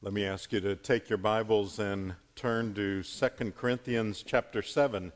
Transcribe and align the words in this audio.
Let 0.00 0.12
me 0.12 0.24
ask 0.24 0.52
you 0.52 0.60
to 0.60 0.76
take 0.76 1.08
your 1.08 1.18
Bibles 1.18 1.80
and 1.80 2.14
turn 2.36 2.72
to 2.74 3.02
2 3.02 3.28
Corinthians 3.56 4.22
chapter 4.24 4.62
7. 4.62 5.10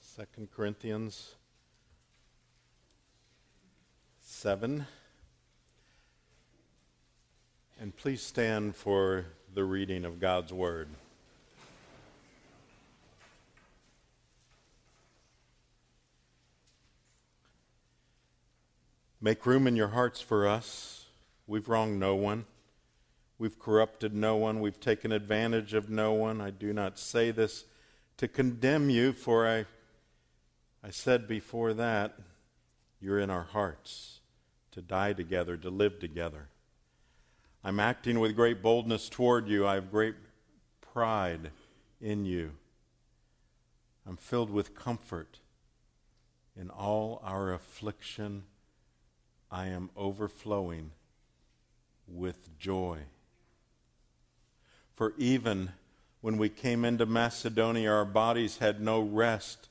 Second 0.00 0.50
Corinthians 0.50 1.34
7. 4.22 4.86
And 7.78 7.94
please 7.94 8.22
stand 8.22 8.74
for 8.74 9.26
the 9.52 9.64
reading 9.64 10.06
of 10.06 10.18
God's 10.18 10.50
Word. 10.50 10.88
Make 19.20 19.46
room 19.46 19.66
in 19.66 19.76
your 19.76 19.88
hearts 19.88 20.20
for 20.20 20.46
us. 20.46 21.06
We've 21.46 21.68
wronged 21.68 21.98
no 21.98 22.14
one. 22.14 22.44
We've 23.38 23.58
corrupted 23.58 24.14
no 24.14 24.36
one. 24.36 24.60
We've 24.60 24.80
taken 24.80 25.12
advantage 25.12 25.74
of 25.74 25.88
no 25.88 26.12
one. 26.12 26.40
I 26.40 26.50
do 26.50 26.72
not 26.72 26.98
say 26.98 27.30
this 27.30 27.64
to 28.18 28.28
condemn 28.28 28.90
you, 28.90 29.12
for 29.12 29.46
I, 29.46 29.66
I 30.82 30.90
said 30.90 31.28
before 31.28 31.74
that, 31.74 32.18
you're 33.00 33.18
in 33.18 33.30
our 33.30 33.44
hearts 33.44 34.20
to 34.72 34.82
die 34.82 35.12
together, 35.12 35.56
to 35.56 35.70
live 35.70 35.98
together. 35.98 36.48
I'm 37.64 37.80
acting 37.80 38.20
with 38.20 38.36
great 38.36 38.62
boldness 38.62 39.08
toward 39.08 39.48
you. 39.48 39.66
I 39.66 39.74
have 39.74 39.90
great 39.90 40.14
pride 40.80 41.50
in 42.00 42.24
you. 42.24 42.52
I'm 44.06 44.16
filled 44.16 44.50
with 44.50 44.74
comfort 44.74 45.40
in 46.58 46.70
all 46.70 47.20
our 47.24 47.52
affliction 47.52 48.44
I 49.50 49.66
am 49.66 49.90
overflowing 49.96 50.90
with 52.08 52.58
joy. 52.58 53.00
For 54.94 55.14
even 55.16 55.70
when 56.20 56.38
we 56.38 56.48
came 56.48 56.84
into 56.84 57.06
Macedonia, 57.06 57.92
our 57.92 58.04
bodies 58.04 58.58
had 58.58 58.80
no 58.80 59.00
rest, 59.00 59.68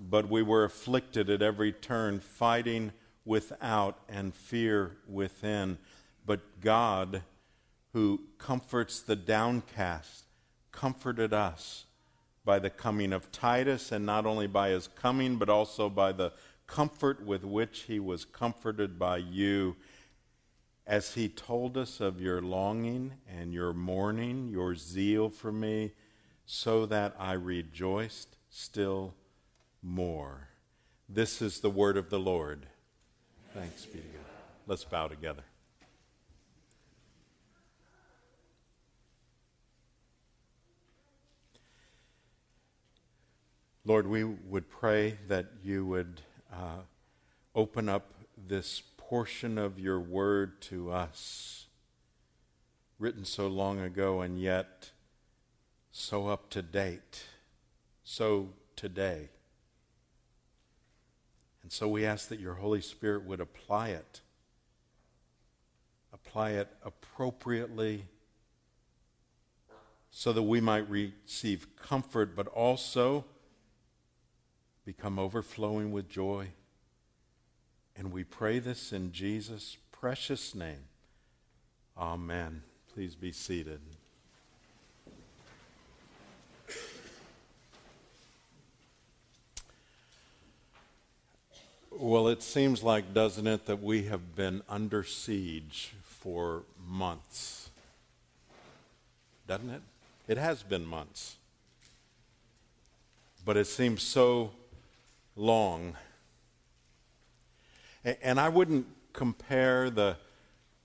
but 0.00 0.28
we 0.28 0.42
were 0.42 0.64
afflicted 0.64 1.30
at 1.30 1.42
every 1.42 1.72
turn, 1.72 2.20
fighting 2.20 2.92
without 3.24 3.98
and 4.08 4.34
fear 4.34 4.96
within. 5.08 5.78
But 6.26 6.60
God, 6.60 7.22
who 7.92 8.22
comforts 8.38 9.00
the 9.00 9.16
downcast, 9.16 10.24
comforted 10.72 11.32
us 11.32 11.84
by 12.44 12.58
the 12.58 12.70
coming 12.70 13.12
of 13.12 13.30
Titus, 13.30 13.92
and 13.92 14.04
not 14.04 14.26
only 14.26 14.46
by 14.46 14.70
his 14.70 14.88
coming, 14.88 15.36
but 15.36 15.48
also 15.48 15.88
by 15.88 16.12
the 16.12 16.32
comfort 16.66 17.24
with 17.24 17.44
which 17.44 17.82
he 17.82 17.98
was 17.98 18.24
comforted 18.24 18.98
by 18.98 19.18
you 19.18 19.76
as 20.86 21.14
he 21.14 21.28
told 21.28 21.76
us 21.76 22.00
of 22.00 22.20
your 22.20 22.42
longing 22.42 23.14
and 23.28 23.52
your 23.52 23.72
mourning, 23.72 24.48
your 24.48 24.74
zeal 24.74 25.28
for 25.30 25.52
me, 25.52 25.92
so 26.46 26.84
that 26.86 27.14
I 27.18 27.32
rejoiced 27.32 28.36
still 28.50 29.14
more. 29.82 30.48
This 31.08 31.40
is 31.40 31.60
the 31.60 31.70
word 31.70 31.96
of 31.96 32.10
the 32.10 32.18
Lord. 32.18 32.66
Thanks 33.54 33.86
be 33.86 33.98
to 33.98 34.04
God. 34.04 34.24
Let's 34.66 34.84
bow 34.84 35.08
together. 35.08 35.44
Lord, 43.86 44.06
we 44.06 44.24
would 44.24 44.70
pray 44.70 45.18
that 45.28 45.46
you 45.62 45.84
would 45.84 46.22
uh, 46.54 46.82
open 47.54 47.88
up 47.88 48.14
this 48.36 48.82
portion 48.96 49.58
of 49.58 49.78
your 49.78 49.98
word 49.98 50.60
to 50.62 50.90
us, 50.90 51.66
written 52.98 53.24
so 53.24 53.48
long 53.48 53.80
ago 53.80 54.20
and 54.20 54.40
yet 54.40 54.90
so 55.90 56.28
up 56.28 56.50
to 56.50 56.62
date, 56.62 57.24
so 58.02 58.50
today. 58.76 59.28
And 61.62 61.72
so 61.72 61.88
we 61.88 62.04
ask 62.04 62.28
that 62.28 62.40
your 62.40 62.54
Holy 62.54 62.80
Spirit 62.80 63.24
would 63.24 63.40
apply 63.40 63.88
it, 63.88 64.20
apply 66.12 66.50
it 66.50 66.68
appropriately 66.84 68.06
so 70.10 70.32
that 70.32 70.42
we 70.42 70.60
might 70.60 70.88
receive 70.88 71.66
comfort, 71.76 72.36
but 72.36 72.46
also 72.48 73.24
become 74.84 75.18
overflowing 75.18 75.92
with 75.92 76.08
joy. 76.08 76.48
And 77.96 78.12
we 78.12 78.24
pray 78.24 78.58
this 78.58 78.92
in 78.92 79.12
Jesus' 79.12 79.76
precious 79.92 80.54
name. 80.54 80.84
Amen. 81.96 82.62
Please 82.92 83.14
be 83.14 83.32
seated. 83.32 83.80
Well, 91.96 92.26
it 92.26 92.42
seems 92.42 92.82
like, 92.82 93.14
doesn't 93.14 93.46
it, 93.46 93.66
that 93.66 93.80
we 93.80 94.04
have 94.04 94.34
been 94.34 94.62
under 94.68 95.04
siege 95.04 95.94
for 96.02 96.64
months. 96.84 97.70
Doesn't 99.46 99.70
it? 99.70 99.82
It 100.26 100.36
has 100.36 100.64
been 100.64 100.84
months. 100.84 101.36
But 103.44 103.56
it 103.56 103.66
seems 103.66 104.02
so 104.02 104.50
long. 105.36 105.96
And 108.04 108.38
I 108.38 108.48
wouldn't 108.48 108.86
compare 109.12 109.88
the, 109.90 110.16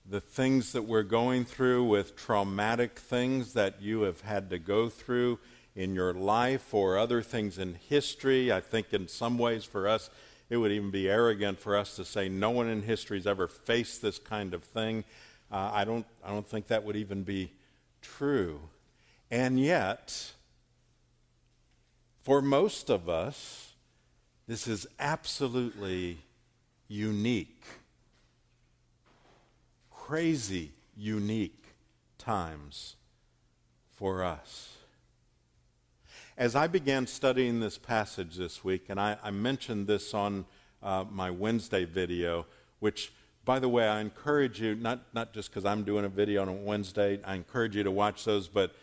the 0.08 0.20
things 0.20 0.72
that 0.72 0.82
we're 0.82 1.02
going 1.02 1.44
through 1.44 1.84
with 1.84 2.16
traumatic 2.16 2.98
things 2.98 3.52
that 3.52 3.82
you 3.82 4.02
have 4.02 4.22
had 4.22 4.50
to 4.50 4.58
go 4.58 4.88
through 4.88 5.38
in 5.76 5.94
your 5.94 6.12
life 6.12 6.72
or 6.72 6.98
other 6.98 7.22
things 7.22 7.58
in 7.58 7.74
history. 7.88 8.50
I 8.50 8.60
think 8.60 8.92
in 8.92 9.08
some 9.08 9.38
ways 9.38 9.64
for 9.64 9.86
us, 9.86 10.10
it 10.48 10.56
would 10.56 10.72
even 10.72 10.90
be 10.90 11.08
arrogant 11.08 11.58
for 11.60 11.76
us 11.76 11.94
to 11.96 12.04
say 12.04 12.28
no 12.28 12.50
one 12.50 12.68
in 12.68 12.82
history 12.82 13.18
has 13.18 13.26
ever 13.26 13.46
faced 13.46 14.02
this 14.02 14.18
kind 14.18 14.52
of 14.54 14.64
thing. 14.64 15.04
Uh, 15.50 15.70
I, 15.72 15.84
don't, 15.84 16.06
I 16.24 16.30
don't 16.30 16.46
think 16.46 16.68
that 16.68 16.84
would 16.84 16.96
even 16.96 17.22
be 17.22 17.52
true. 18.02 18.60
And 19.30 19.60
yet, 19.60 20.32
for 22.22 22.42
most 22.42 22.90
of 22.90 23.08
us, 23.08 23.69
this 24.50 24.66
is 24.66 24.84
absolutely 24.98 26.18
unique, 26.88 27.62
crazy 29.92 30.72
unique 30.96 31.66
times 32.18 32.96
for 33.92 34.24
us. 34.24 34.72
As 36.36 36.56
I 36.56 36.66
began 36.66 37.06
studying 37.06 37.60
this 37.60 37.78
passage 37.78 38.34
this 38.34 38.64
week, 38.64 38.86
and 38.88 38.98
I, 38.98 39.16
I 39.22 39.30
mentioned 39.30 39.86
this 39.86 40.14
on 40.14 40.44
uh, 40.82 41.04
my 41.08 41.30
Wednesday 41.30 41.84
video, 41.84 42.44
which, 42.80 43.12
by 43.44 43.60
the 43.60 43.68
way, 43.68 43.86
I 43.86 44.00
encourage 44.00 44.60
you, 44.60 44.74
not, 44.74 45.14
not 45.14 45.32
just 45.32 45.50
because 45.50 45.64
I'm 45.64 45.84
doing 45.84 46.04
a 46.04 46.08
video 46.08 46.42
on 46.42 46.48
a 46.48 46.52
Wednesday, 46.52 47.20
I 47.24 47.36
encourage 47.36 47.76
you 47.76 47.84
to 47.84 47.92
watch 47.92 48.24
those, 48.24 48.48
but 48.48 48.74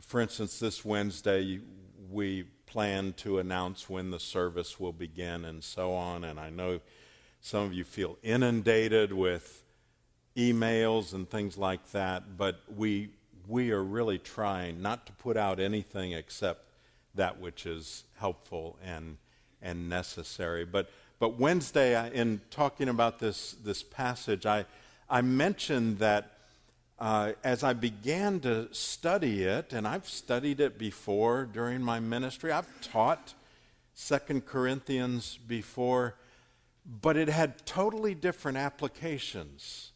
for 0.00 0.22
instance, 0.22 0.58
this 0.58 0.82
Wednesday, 0.82 1.60
we 2.10 2.46
plan 2.74 3.12
to 3.12 3.38
announce 3.38 3.88
when 3.88 4.10
the 4.10 4.18
service 4.18 4.80
will 4.80 4.92
begin 4.92 5.44
and 5.44 5.62
so 5.62 5.92
on. 5.92 6.24
And 6.24 6.40
I 6.40 6.50
know 6.50 6.80
some 7.40 7.62
of 7.62 7.72
you 7.72 7.84
feel 7.84 8.18
inundated 8.24 9.12
with 9.12 9.62
emails 10.36 11.14
and 11.14 11.30
things 11.30 11.56
like 11.56 11.92
that, 11.92 12.36
but 12.36 12.62
we, 12.76 13.10
we 13.46 13.70
are 13.70 13.84
really 13.84 14.18
trying 14.18 14.82
not 14.82 15.06
to 15.06 15.12
put 15.12 15.36
out 15.36 15.60
anything 15.60 16.14
except 16.14 16.64
that 17.14 17.38
which 17.38 17.64
is 17.64 18.02
helpful 18.18 18.76
and, 18.84 19.18
and 19.62 19.88
necessary. 19.88 20.64
But, 20.64 20.90
but 21.20 21.38
Wednesday, 21.38 22.10
in 22.12 22.40
talking 22.50 22.88
about 22.88 23.20
this, 23.20 23.52
this 23.62 23.84
passage, 23.84 24.46
I, 24.46 24.66
I 25.08 25.20
mentioned 25.20 26.00
that 26.00 26.33
uh, 26.98 27.32
as 27.42 27.64
I 27.64 27.72
began 27.72 28.40
to 28.40 28.72
study 28.72 29.42
it, 29.42 29.72
and 29.72 29.86
I've 29.86 30.08
studied 30.08 30.60
it 30.60 30.78
before 30.78 31.44
during 31.44 31.82
my 31.82 32.00
ministry, 32.00 32.52
I've 32.52 32.68
taught 32.80 33.34
Second 33.94 34.46
Corinthians 34.46 35.38
before, 35.46 36.14
but 36.84 37.16
it 37.16 37.28
had 37.28 37.66
totally 37.66 38.14
different 38.14 38.58
applications 38.58 39.92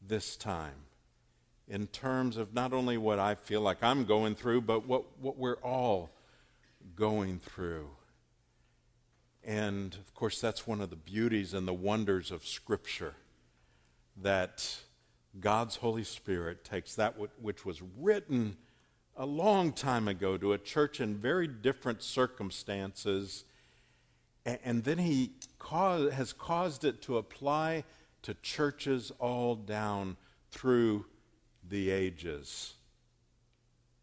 this 0.00 0.36
time 0.36 0.86
in 1.68 1.86
terms 1.88 2.36
of 2.36 2.54
not 2.54 2.72
only 2.72 2.96
what 2.96 3.18
I 3.18 3.34
feel 3.34 3.60
like 3.60 3.82
I'm 3.82 4.04
going 4.04 4.34
through, 4.34 4.62
but 4.62 4.86
what, 4.86 5.04
what 5.20 5.36
we're 5.36 5.56
all 5.56 6.10
going 6.94 7.40
through. 7.40 7.88
And 9.44 9.94
of 9.94 10.14
course, 10.14 10.40
that's 10.40 10.66
one 10.66 10.80
of 10.80 10.90
the 10.90 10.96
beauties 10.96 11.54
and 11.54 11.66
the 11.66 11.74
wonders 11.74 12.30
of 12.30 12.46
Scripture 12.46 13.14
that 14.22 14.78
God's 15.40 15.76
Holy 15.76 16.04
Spirit 16.04 16.64
takes 16.64 16.94
that 16.94 17.16
which 17.40 17.64
was 17.64 17.82
written 17.98 18.56
a 19.16 19.26
long 19.26 19.72
time 19.72 20.08
ago 20.08 20.36
to 20.36 20.52
a 20.52 20.58
church 20.58 21.00
in 21.00 21.16
very 21.16 21.46
different 21.46 22.02
circumstances, 22.02 23.44
And 24.44 24.84
then 24.84 24.98
he 24.98 25.32
has 25.70 26.32
caused 26.32 26.84
it 26.84 27.02
to 27.02 27.16
apply 27.16 27.84
to 28.22 28.34
churches 28.34 29.12
all 29.18 29.56
down 29.56 30.16
through 30.50 31.06
the 31.68 31.90
ages, 31.90 32.74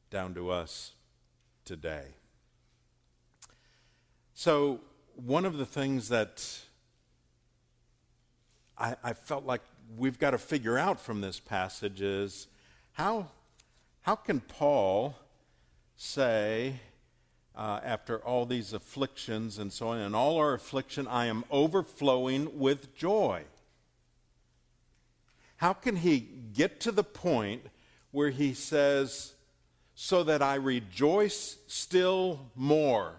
down 0.09 0.33
to 0.33 0.49
us 0.49 0.93
today. 1.65 2.15
So, 4.33 4.81
one 5.15 5.45
of 5.45 5.57
the 5.57 5.65
things 5.65 6.09
that 6.09 6.59
I, 8.77 8.95
I 9.03 9.13
felt 9.13 9.45
like 9.45 9.61
we've 9.97 10.19
got 10.19 10.31
to 10.31 10.37
figure 10.37 10.77
out 10.77 10.99
from 10.99 11.21
this 11.21 11.39
passage 11.39 12.01
is 12.01 12.47
how, 12.93 13.27
how 14.01 14.15
can 14.15 14.39
Paul 14.39 15.15
say, 15.95 16.79
uh, 17.55 17.79
after 17.83 18.17
all 18.19 18.45
these 18.45 18.73
afflictions 18.73 19.59
and 19.59 19.71
so 19.71 19.89
on, 19.89 19.99
in 19.99 20.15
all 20.15 20.37
our 20.37 20.53
affliction, 20.53 21.07
I 21.07 21.27
am 21.27 21.43
overflowing 21.51 22.59
with 22.59 22.95
joy? 22.95 23.43
How 25.57 25.73
can 25.73 25.97
he 25.97 26.19
get 26.19 26.79
to 26.81 26.91
the 26.91 27.03
point 27.03 27.67
where 28.11 28.31
he 28.31 28.53
says, 28.53 29.33
so 29.95 30.23
that 30.23 30.41
I 30.41 30.55
rejoice 30.55 31.57
still 31.67 32.51
more? 32.55 33.13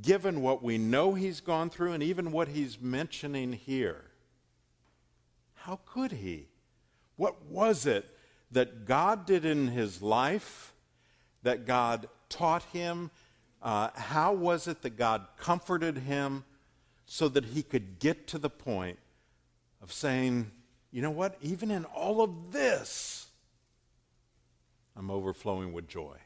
Given 0.00 0.40
what 0.40 0.62
we 0.62 0.78
know 0.78 1.14
he's 1.14 1.40
gone 1.40 1.68
through 1.68 1.92
and 1.92 2.02
even 2.02 2.32
what 2.32 2.48
he's 2.48 2.80
mentioning 2.80 3.52
here. 3.52 4.04
How 5.64 5.78
could 5.86 6.12
he? 6.12 6.48
What 7.16 7.46
was 7.46 7.86
it 7.86 8.04
that 8.50 8.84
God 8.84 9.26
did 9.26 9.44
in 9.44 9.68
his 9.68 10.02
life, 10.02 10.74
that 11.44 11.66
God 11.66 12.08
taught 12.28 12.64
him? 12.64 13.12
Uh, 13.62 13.90
how 13.94 14.32
was 14.32 14.66
it 14.66 14.82
that 14.82 14.96
God 14.96 15.24
comforted 15.38 15.98
him 15.98 16.44
so 17.06 17.28
that 17.28 17.44
he 17.44 17.62
could 17.62 18.00
get 18.00 18.26
to 18.28 18.38
the 18.38 18.50
point 18.50 18.98
of 19.80 19.92
saying, 19.92 20.50
you 20.90 21.00
know 21.00 21.12
what? 21.12 21.36
Even 21.40 21.70
in 21.70 21.84
all 21.84 22.22
of 22.22 22.50
this, 22.50 23.28
I'm 24.96 25.12
overflowing 25.12 25.72
with 25.72 25.86
joy. 25.86 26.16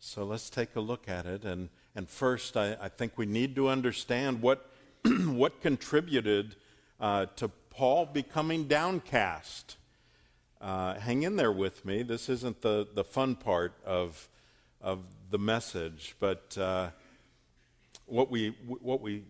So 0.00 0.24
let's 0.24 0.50
take 0.50 0.74
a 0.74 0.80
look 0.80 1.08
at 1.08 1.24
it. 1.24 1.44
And, 1.44 1.68
and 1.94 2.08
first, 2.08 2.56
I, 2.56 2.76
I 2.80 2.88
think 2.88 3.16
we 3.16 3.26
need 3.26 3.54
to 3.54 3.68
understand 3.68 4.42
what, 4.42 4.72
what 5.04 5.60
contributed 5.60 6.56
uh, 7.00 7.26
to 7.36 7.48
Paul 7.70 8.06
becoming 8.06 8.68
downcast. 8.68 9.76
Uh, 10.60 10.94
hang 10.94 11.22
in 11.22 11.36
there 11.36 11.52
with 11.52 11.84
me. 11.84 12.02
This 12.02 12.28
isn't 12.28 12.60
the, 12.60 12.86
the 12.94 13.04
fun 13.04 13.34
part 13.34 13.72
of, 13.84 14.28
of 14.80 15.00
the 15.30 15.38
message, 15.38 16.16
but 16.20 16.56
uh, 16.58 16.90
what 18.06 18.30
we, 18.30 18.48
what 18.66 19.00
we 19.00 19.24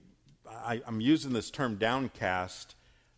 I, 0.48 0.82
am 0.86 1.00
using 1.00 1.32
this 1.32 1.50
term 1.50 1.76
downcast 1.76 2.74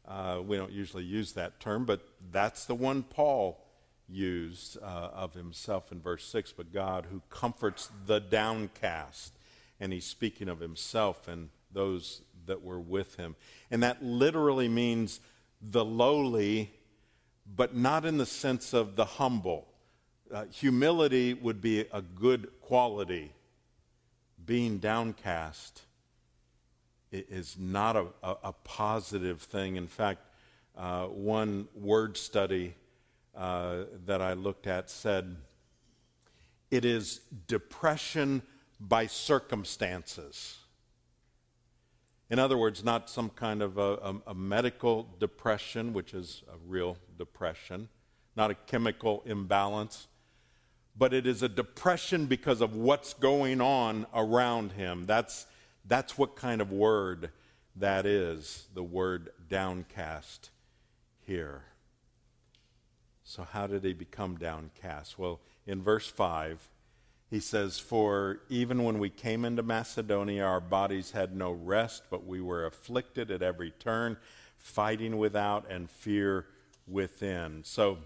uh, 0.06 0.40
we 0.44 0.56
don't 0.56 0.72
usually 0.72 1.04
use 1.04 1.32
that 1.32 1.60
term, 1.60 1.84
but 1.84 2.00
that's 2.30 2.64
the 2.64 2.74
one 2.74 3.02
Paul 3.02 3.64
used 4.08 4.76
uh, 4.82 5.10
of 5.14 5.34
himself 5.34 5.92
in 5.92 6.00
verse 6.00 6.24
6. 6.26 6.52
But 6.52 6.72
God 6.72 7.06
who 7.10 7.22
comforts 7.30 7.88
the 8.06 8.18
downcast. 8.18 9.34
And 9.80 9.92
he's 9.92 10.04
speaking 10.04 10.48
of 10.48 10.60
himself 10.60 11.28
and 11.28 11.48
those 11.72 12.22
that 12.46 12.62
were 12.62 12.80
with 12.80 13.16
him. 13.16 13.36
And 13.70 13.82
that 13.82 14.02
literally 14.02 14.68
means 14.68 15.20
the 15.60 15.84
lowly, 15.84 16.72
but 17.56 17.74
not 17.76 18.04
in 18.04 18.18
the 18.18 18.26
sense 18.26 18.72
of 18.72 18.96
the 18.96 19.04
humble. 19.04 19.68
Uh, 20.32 20.46
humility 20.46 21.34
would 21.34 21.60
be 21.60 21.80
a 21.92 22.02
good 22.02 22.48
quality. 22.60 23.32
Being 24.44 24.78
downcast 24.78 25.82
is 27.12 27.56
not 27.58 27.96
a, 27.96 28.06
a, 28.22 28.36
a 28.44 28.52
positive 28.64 29.42
thing. 29.42 29.76
In 29.76 29.86
fact, 29.86 30.20
uh, 30.76 31.06
one 31.06 31.68
word 31.74 32.16
study 32.16 32.74
uh, 33.36 33.84
that 34.06 34.22
I 34.22 34.32
looked 34.32 34.66
at 34.66 34.90
said 34.90 35.36
it 36.70 36.84
is 36.84 37.20
depression 37.46 38.42
by 38.80 39.06
circumstances. 39.06 40.58
In 42.32 42.38
other 42.38 42.56
words, 42.56 42.82
not 42.82 43.10
some 43.10 43.28
kind 43.28 43.60
of 43.60 43.76
a, 43.76 44.16
a, 44.26 44.32
medical 44.32 45.06
depression, 45.20 45.92
which 45.92 46.14
is 46.14 46.42
a 46.48 46.56
real 46.66 46.96
depression, 47.18 47.90
not 48.34 48.50
a 48.50 48.54
chemical 48.54 49.22
imbalance, 49.26 50.06
but 50.96 51.12
it 51.12 51.26
is 51.26 51.42
a 51.42 51.48
depression 51.48 52.24
because 52.24 52.62
of 52.62 52.74
what's 52.74 53.12
going 53.12 53.60
on 53.60 54.06
around 54.14 54.72
him. 54.72 55.04
That's 55.04 55.46
that's 55.84 56.16
what 56.16 56.34
kind 56.34 56.62
of 56.62 56.72
word 56.72 57.32
that 57.76 58.06
is, 58.06 58.66
the 58.72 58.82
word 58.82 59.28
downcast 59.50 60.48
here. 61.26 61.64
So, 63.24 63.42
how 63.42 63.66
did 63.66 63.84
he 63.84 63.92
become 63.92 64.38
downcast? 64.38 65.18
Well, 65.18 65.40
in 65.66 65.82
verse 65.82 66.06
5, 66.08 66.66
he 67.32 67.40
says, 67.40 67.78
For 67.78 68.40
even 68.50 68.84
when 68.84 68.98
we 68.98 69.08
came 69.08 69.46
into 69.46 69.62
Macedonia, 69.62 70.44
our 70.44 70.60
bodies 70.60 71.12
had 71.12 71.34
no 71.34 71.50
rest, 71.50 72.02
but 72.10 72.26
we 72.26 72.42
were 72.42 72.66
afflicted 72.66 73.30
at 73.30 73.40
every 73.40 73.70
turn, 73.70 74.18
fighting 74.58 75.16
without 75.16 75.64
and 75.70 75.90
fear 75.90 76.44
within. 76.86 77.62
So, 77.64 77.96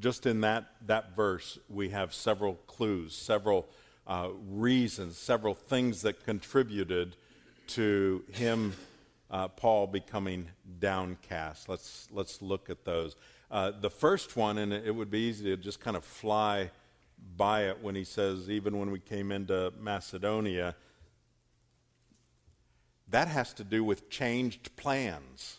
just 0.00 0.24
in 0.24 0.40
that, 0.40 0.64
that 0.86 1.14
verse, 1.14 1.58
we 1.68 1.90
have 1.90 2.14
several 2.14 2.54
clues, 2.66 3.14
several 3.14 3.66
uh, 4.06 4.30
reasons, 4.48 5.18
several 5.18 5.52
things 5.52 6.00
that 6.00 6.24
contributed 6.24 7.16
to 7.66 8.24
him, 8.32 8.72
uh, 9.30 9.48
Paul, 9.48 9.88
becoming 9.88 10.48
downcast. 10.78 11.68
Let's, 11.68 12.08
let's 12.10 12.40
look 12.40 12.70
at 12.70 12.82
those. 12.86 13.14
Uh, 13.50 13.72
the 13.78 13.90
first 13.90 14.36
one, 14.38 14.56
and 14.56 14.72
it 14.72 14.94
would 14.94 15.10
be 15.10 15.20
easy 15.20 15.44
to 15.54 15.58
just 15.58 15.80
kind 15.80 15.98
of 15.98 16.04
fly 16.04 16.70
by 17.36 17.64
it 17.64 17.82
when 17.82 17.94
he 17.94 18.04
says, 18.04 18.48
even 18.48 18.78
when 18.78 18.90
we 18.90 19.00
came 19.00 19.32
into 19.32 19.72
Macedonia, 19.78 20.74
that 23.08 23.28
has 23.28 23.52
to 23.54 23.64
do 23.64 23.84
with 23.84 24.10
changed 24.10 24.74
plans. 24.76 25.58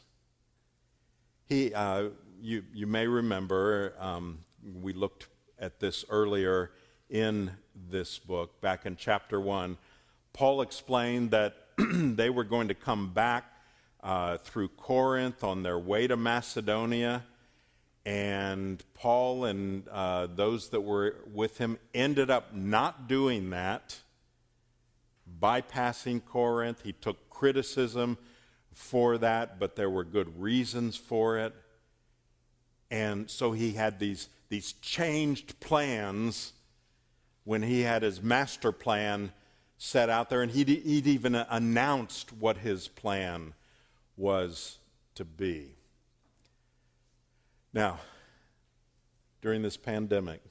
He, 1.45 1.73
uh, 1.73 2.09
you, 2.41 2.63
you 2.73 2.87
may 2.87 3.07
remember, 3.07 3.93
um, 3.99 4.39
we 4.81 4.93
looked 4.93 5.27
at 5.59 5.79
this 5.79 6.03
earlier 6.09 6.71
in 7.09 7.51
this 7.89 8.19
book, 8.19 8.59
back 8.59 8.85
in 8.85 8.95
chapter 8.95 9.39
1, 9.39 9.77
Paul 10.33 10.61
explained 10.61 11.31
that 11.31 11.55
they 11.77 12.29
were 12.29 12.43
going 12.43 12.67
to 12.67 12.73
come 12.73 13.13
back 13.13 13.45
uh, 14.03 14.37
through 14.37 14.69
Corinth 14.69 15.43
on 15.43 15.63
their 15.63 15.79
way 15.79 16.07
to 16.07 16.17
Macedonia. 16.17 17.23
And 18.07 18.81
Paul 18.93 19.43
and 19.43 19.85
uh, 19.89 20.27
those 20.33 20.69
that 20.69 20.79
were 20.79 21.17
with 21.33 21.57
him 21.57 21.77
ended 21.93 22.29
up 22.29 22.55
not 22.55 23.09
doing 23.09 23.49
that, 23.49 23.99
bypassing 25.41 26.23
Corinth. 26.23 26.83
He 26.83 26.93
took 26.93 27.29
criticism 27.29 28.17
for 28.73 29.17
that, 29.17 29.59
but 29.59 29.75
there 29.75 29.89
were 29.89 30.05
good 30.05 30.39
reasons 30.39 30.95
for 30.95 31.37
it. 31.37 31.53
And 32.89 33.29
so 33.29 33.51
he 33.51 33.73
had 33.73 33.99
these, 33.99 34.29
these 34.47 34.71
changed 34.71 35.59
plans 35.59 36.53
when 37.43 37.61
he 37.61 37.81
had 37.81 38.03
his 38.03 38.23
master 38.23 38.71
plan 38.71 39.33
set 39.77 40.09
out 40.09 40.29
there, 40.29 40.41
and 40.41 40.53
he'd, 40.53 40.69
he'd 40.69 41.07
even 41.07 41.35
announced 41.35 42.31
what 42.31 42.59
his 42.59 42.87
plan 42.87 43.53
was 44.15 44.77
to 45.15 45.25
be. 45.25 45.76
Now, 47.77 47.99
during 49.39 49.61
this 49.61 49.77
pandemic, 49.77 50.41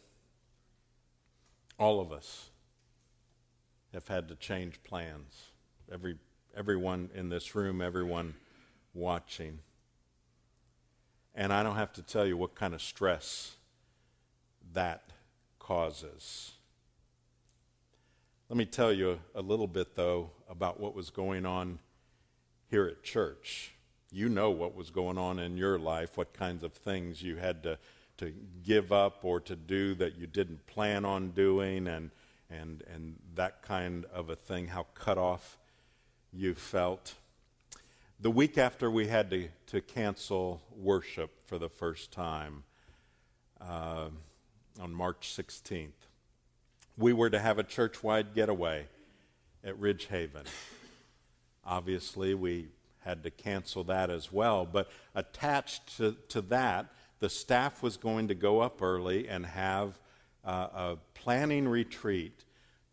all 1.77 1.99
of 1.99 2.13
us 2.13 2.51
have 3.93 4.07
had 4.07 4.29
to 4.29 4.37
change 4.37 4.81
plans. 4.85 5.47
Every, 5.93 6.19
everyone 6.57 7.11
in 7.17 7.29
this 7.29 7.57
room, 7.57 7.83
everyone 7.83 8.37
watching. 8.95 9.59
And 11.35 11.53
I 11.53 11.65
don't 11.65 11.75
have 11.75 11.93
to 11.95 12.03
tell 12.03 12.25
you 12.25 12.37
what 12.37 12.55
kind 12.55 12.75
of 12.75 12.81
stress 12.81 13.57
that 14.73 15.11
causes. 15.59 16.53
Let 18.49 18.57
me 18.57 18.67
tell 18.67 18.93
you 18.93 19.19
a 19.35 19.43
little 19.43 19.67
bit, 19.67 19.97
though, 19.97 20.31
about 20.49 20.79
what 20.79 20.95
was 20.95 21.11
going 21.11 21.45
on 21.45 21.81
here 22.71 22.87
at 22.87 23.03
church. 23.03 23.73
You 24.13 24.29
know 24.29 24.51
what 24.51 24.75
was 24.75 24.91
going 24.91 25.19
on 25.19 25.39
in 25.39 25.57
your 25.57 25.79
life, 25.79 26.17
what 26.17 26.33
kinds 26.33 26.63
of 26.63 26.73
things 26.73 27.23
you 27.23 27.37
had 27.37 27.63
to, 27.65 27.79
to 28.19 28.33
give 28.65 28.93
up 28.93 29.25
or 29.25 29.41
to 29.41 29.57
do 29.57 29.95
that 29.97 30.17
you 30.17 30.27
didn't 30.27 30.67
plan 30.67 31.05
on 31.05 31.31
doing, 31.31 31.87
and, 31.87 32.11
and, 32.51 32.83
and 32.93 33.17
that 33.35 33.63
kind 33.63 34.05
of 34.13 34.31
a 34.31 34.37
thing, 34.37 34.69
how 34.69 34.87
cut 34.95 35.19
off 35.19 35.59
you 36.33 36.55
felt. 36.55 37.15
The 38.21 38.31
week 38.31 38.57
after 38.57 38.91
we 38.91 39.09
had 39.09 39.31
to, 39.31 39.49
to 39.67 39.81
cancel 39.81 40.63
worship 40.77 41.39
for 41.47 41.59
the 41.59 41.69
first 41.69 42.13
time, 42.13 42.63
uh, 43.61 44.09
on 44.81 44.95
March 44.95 45.35
16th, 45.37 45.91
we 46.99 47.13
were 47.13 47.31
to 47.31 47.39
have 47.39 47.59
a 47.59 47.63
church 47.63 48.03
wide 48.03 48.35
getaway 48.35 48.87
at 49.65 49.79
Ridge 49.79 50.07
Haven. 50.07 50.45
Obviously, 51.65 52.35
we 52.35 52.69
had 53.07 53.23
to 53.23 53.31
cancel 53.31 53.85
that 53.85 54.11
as 54.11 54.33
well, 54.33 54.67
but 54.67 54.91
attached 55.15 55.97
to, 55.97 56.17
to 56.29 56.43
that, 56.43 56.87
the 57.21 57.31
staff 57.31 57.83
was 57.83 57.97
going 57.97 58.29
to 58.29 58.35
go 58.35 58.61
up 58.61 58.83
early 58.83 59.29
and 59.29 59.47
have 59.47 59.99
uh, 60.45 60.69
a 60.75 60.97
planning 61.15 61.69
retreat 61.69 62.45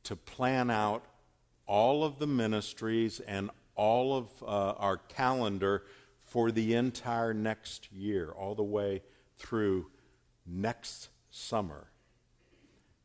to 0.03 0.15
plan 0.15 0.70
out 0.70 1.03
all 1.65 2.03
of 2.03 2.20
the 2.20 2.27
ministries 2.27 3.20
and 3.22 3.50
all 3.75 4.15
of 4.15 4.27
uh, 4.43 4.74
our 4.77 4.98
calendar 4.98 5.84
for 6.27 6.51
the 6.51 6.75
entire 6.75 7.34
next 7.34 7.91
year, 7.91 8.32
all 8.32 8.53
the 8.53 8.63
way 8.63 9.01
through 9.38 9.88
next 10.46 11.10
summer. 11.32 11.88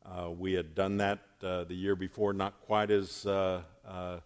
Uh, 0.04 0.30
we 0.30 0.52
had 0.52 0.74
done 0.74 0.98
that 0.98 1.20
uh, 1.42 1.64
the 1.64 1.74
year 1.74 1.96
before, 1.96 2.32
not 2.32 2.60
quite 2.62 2.90
as 2.90 3.26
uh, 3.26 3.62
uh, 3.86 4.18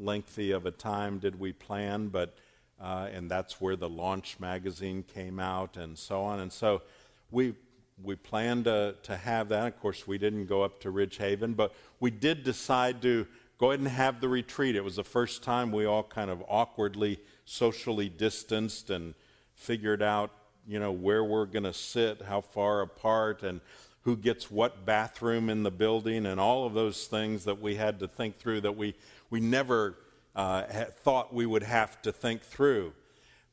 lengthy 0.00 0.50
of 0.50 0.66
a 0.66 0.70
time 0.70 1.18
did 1.18 1.38
we 1.38 1.52
plan, 1.52 2.08
but 2.08 2.36
uh, 2.80 3.08
and 3.12 3.30
that's 3.30 3.60
where 3.60 3.76
the 3.76 3.88
launch 3.88 4.40
magazine 4.40 5.02
came 5.02 5.38
out 5.38 5.76
and 5.76 5.98
so 5.98 6.22
on. 6.22 6.40
And 6.40 6.52
so 6.52 6.82
we 7.30 7.54
we 8.02 8.16
planned 8.16 8.64
to, 8.64 8.94
to 9.02 9.16
have 9.16 9.50
that. 9.50 9.66
Of 9.66 9.80
course, 9.80 10.06
we 10.06 10.16
didn't 10.16 10.46
go 10.46 10.62
up 10.62 10.80
to 10.80 10.90
Ridge 10.90 11.18
Haven, 11.18 11.52
but 11.52 11.74
we 12.00 12.10
did 12.10 12.44
decide 12.44 13.02
to 13.02 13.26
go 13.58 13.70
ahead 13.70 13.80
and 13.80 13.88
have 13.88 14.20
the 14.22 14.28
retreat. 14.28 14.74
It 14.74 14.82
was 14.82 14.96
the 14.96 15.04
first 15.04 15.42
time 15.42 15.70
we 15.70 15.84
all 15.84 16.02
kind 16.02 16.30
of 16.30 16.42
awkwardly 16.48 17.20
socially 17.44 18.08
distanced 18.08 18.88
and 18.88 19.14
figured 19.54 20.00
out, 20.00 20.30
you 20.66 20.80
know, 20.80 20.92
where 20.92 21.22
we're 21.22 21.44
going 21.44 21.64
to 21.64 21.74
sit, 21.74 22.22
how 22.22 22.40
far 22.40 22.80
apart, 22.80 23.42
and 23.42 23.60
who 24.02 24.16
gets 24.16 24.50
what 24.50 24.86
bathroom 24.86 25.50
in 25.50 25.62
the 25.62 25.70
building, 25.70 26.24
and 26.24 26.40
all 26.40 26.64
of 26.64 26.72
those 26.72 27.06
things 27.06 27.44
that 27.44 27.60
we 27.60 27.74
had 27.74 28.00
to 28.00 28.08
think 28.08 28.38
through 28.38 28.62
that 28.62 28.74
we, 28.74 28.94
we 29.30 29.40
never 29.40 29.96
uh, 30.36 30.62
thought 31.02 31.32
we 31.32 31.46
would 31.46 31.62
have 31.62 32.02
to 32.02 32.12
think 32.12 32.42
through. 32.42 32.92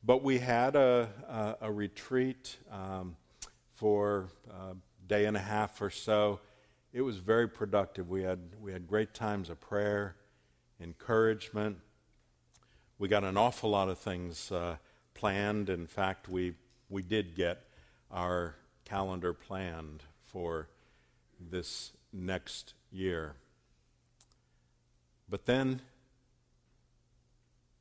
But 0.04 0.22
we 0.22 0.38
had 0.38 0.76
a, 0.76 1.08
a, 1.28 1.66
a 1.68 1.72
retreat 1.72 2.56
um, 2.70 3.16
for 3.74 4.28
a 4.50 4.74
day 5.06 5.24
and 5.24 5.36
a 5.36 5.40
half 5.40 5.80
or 5.80 5.90
so 5.90 6.40
it 6.92 7.02
was 7.02 7.18
very 7.18 7.48
productive. 7.48 8.08
We 8.08 8.22
had, 8.22 8.40
we 8.60 8.72
had 8.72 8.86
great 8.86 9.14
times 9.14 9.50
of 9.50 9.60
prayer, 9.60 10.16
encouragement. 10.80 11.78
We 12.98 13.08
got 13.08 13.24
an 13.24 13.36
awful 13.36 13.70
lot 13.70 13.88
of 13.88 13.98
things 13.98 14.50
uh, 14.50 14.76
planned. 15.14 15.68
In 15.68 15.86
fact, 15.86 16.28
we, 16.28 16.54
we 16.88 17.02
did 17.02 17.36
get 17.36 17.64
our 18.10 18.56
calendar 18.84 19.34
planned 19.34 20.02
for 20.24 20.68
this 21.38 21.92
next 22.12 22.74
year. 22.90 23.36
But 25.30 25.46
then 25.46 25.82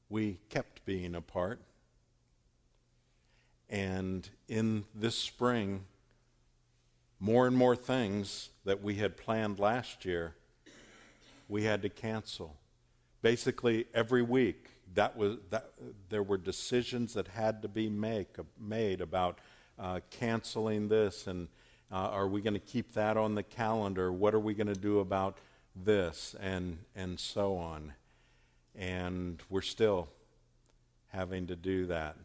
we 0.09 0.39
kept 0.49 0.85
being 0.85 1.15
apart. 1.15 1.59
And 3.69 4.29
in 4.47 4.85
this 4.95 5.15
spring, 5.15 5.83
more 7.19 7.47
and 7.47 7.55
more 7.55 7.75
things 7.75 8.49
that 8.65 8.81
we 8.81 8.95
had 8.95 9.17
planned 9.17 9.59
last 9.59 10.05
year, 10.05 10.35
we 11.49 11.63
had 11.63 11.81
to 11.81 11.89
cancel. 11.89 12.55
Basically, 13.21 13.85
every 13.93 14.21
week, 14.21 14.69
that 14.93 15.17
was, 15.17 15.37
that, 15.49 15.71
there 16.09 16.23
were 16.23 16.37
decisions 16.37 17.13
that 17.13 17.27
had 17.27 17.61
to 17.61 17.67
be 17.67 17.89
make, 17.89 18.37
made 18.59 19.01
about 19.01 19.39
uh, 19.79 19.99
canceling 20.09 20.87
this 20.87 21.27
and 21.27 21.47
uh, 21.91 21.95
are 21.95 22.27
we 22.27 22.41
going 22.41 22.53
to 22.53 22.59
keep 22.59 22.93
that 22.93 23.15
on 23.15 23.35
the 23.35 23.43
calendar? 23.43 24.11
What 24.11 24.33
are 24.33 24.39
we 24.39 24.53
going 24.53 24.67
to 24.67 24.79
do 24.79 24.99
about 24.99 25.37
this? 25.83 26.35
And, 26.39 26.79
and 26.95 27.19
so 27.19 27.57
on. 27.57 27.93
And 28.75 29.41
we're 29.49 29.61
still 29.61 30.09
having 31.09 31.47
to 31.47 31.55
do 31.55 31.85
that. 31.87 32.15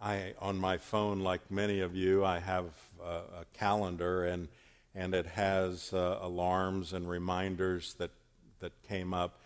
I, 0.00 0.34
on 0.40 0.58
my 0.58 0.78
phone, 0.78 1.20
like 1.20 1.48
many 1.50 1.80
of 1.80 1.94
you, 1.94 2.24
I 2.24 2.40
have 2.40 2.66
a, 3.00 3.40
a 3.40 3.44
calendar 3.52 4.24
and, 4.24 4.48
and 4.94 5.14
it 5.14 5.26
has 5.26 5.92
uh, 5.92 6.18
alarms 6.20 6.92
and 6.92 7.08
reminders 7.08 7.94
that, 7.94 8.10
that 8.58 8.72
came 8.88 9.14
up. 9.14 9.40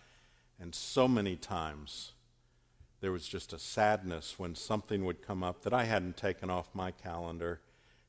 And 0.59 0.73
so 0.73 1.07
many 1.07 1.35
times 1.35 2.13
there 3.01 3.11
was 3.11 3.27
just 3.27 3.53
a 3.53 3.59
sadness 3.59 4.39
when 4.39 4.55
something 4.55 5.05
would 5.05 5.21
come 5.21 5.43
up 5.43 5.61
that 5.61 5.73
I 5.73 5.83
hadn't 5.83 6.17
taken 6.17 6.49
off 6.49 6.69
my 6.73 6.89
calendar 6.89 7.61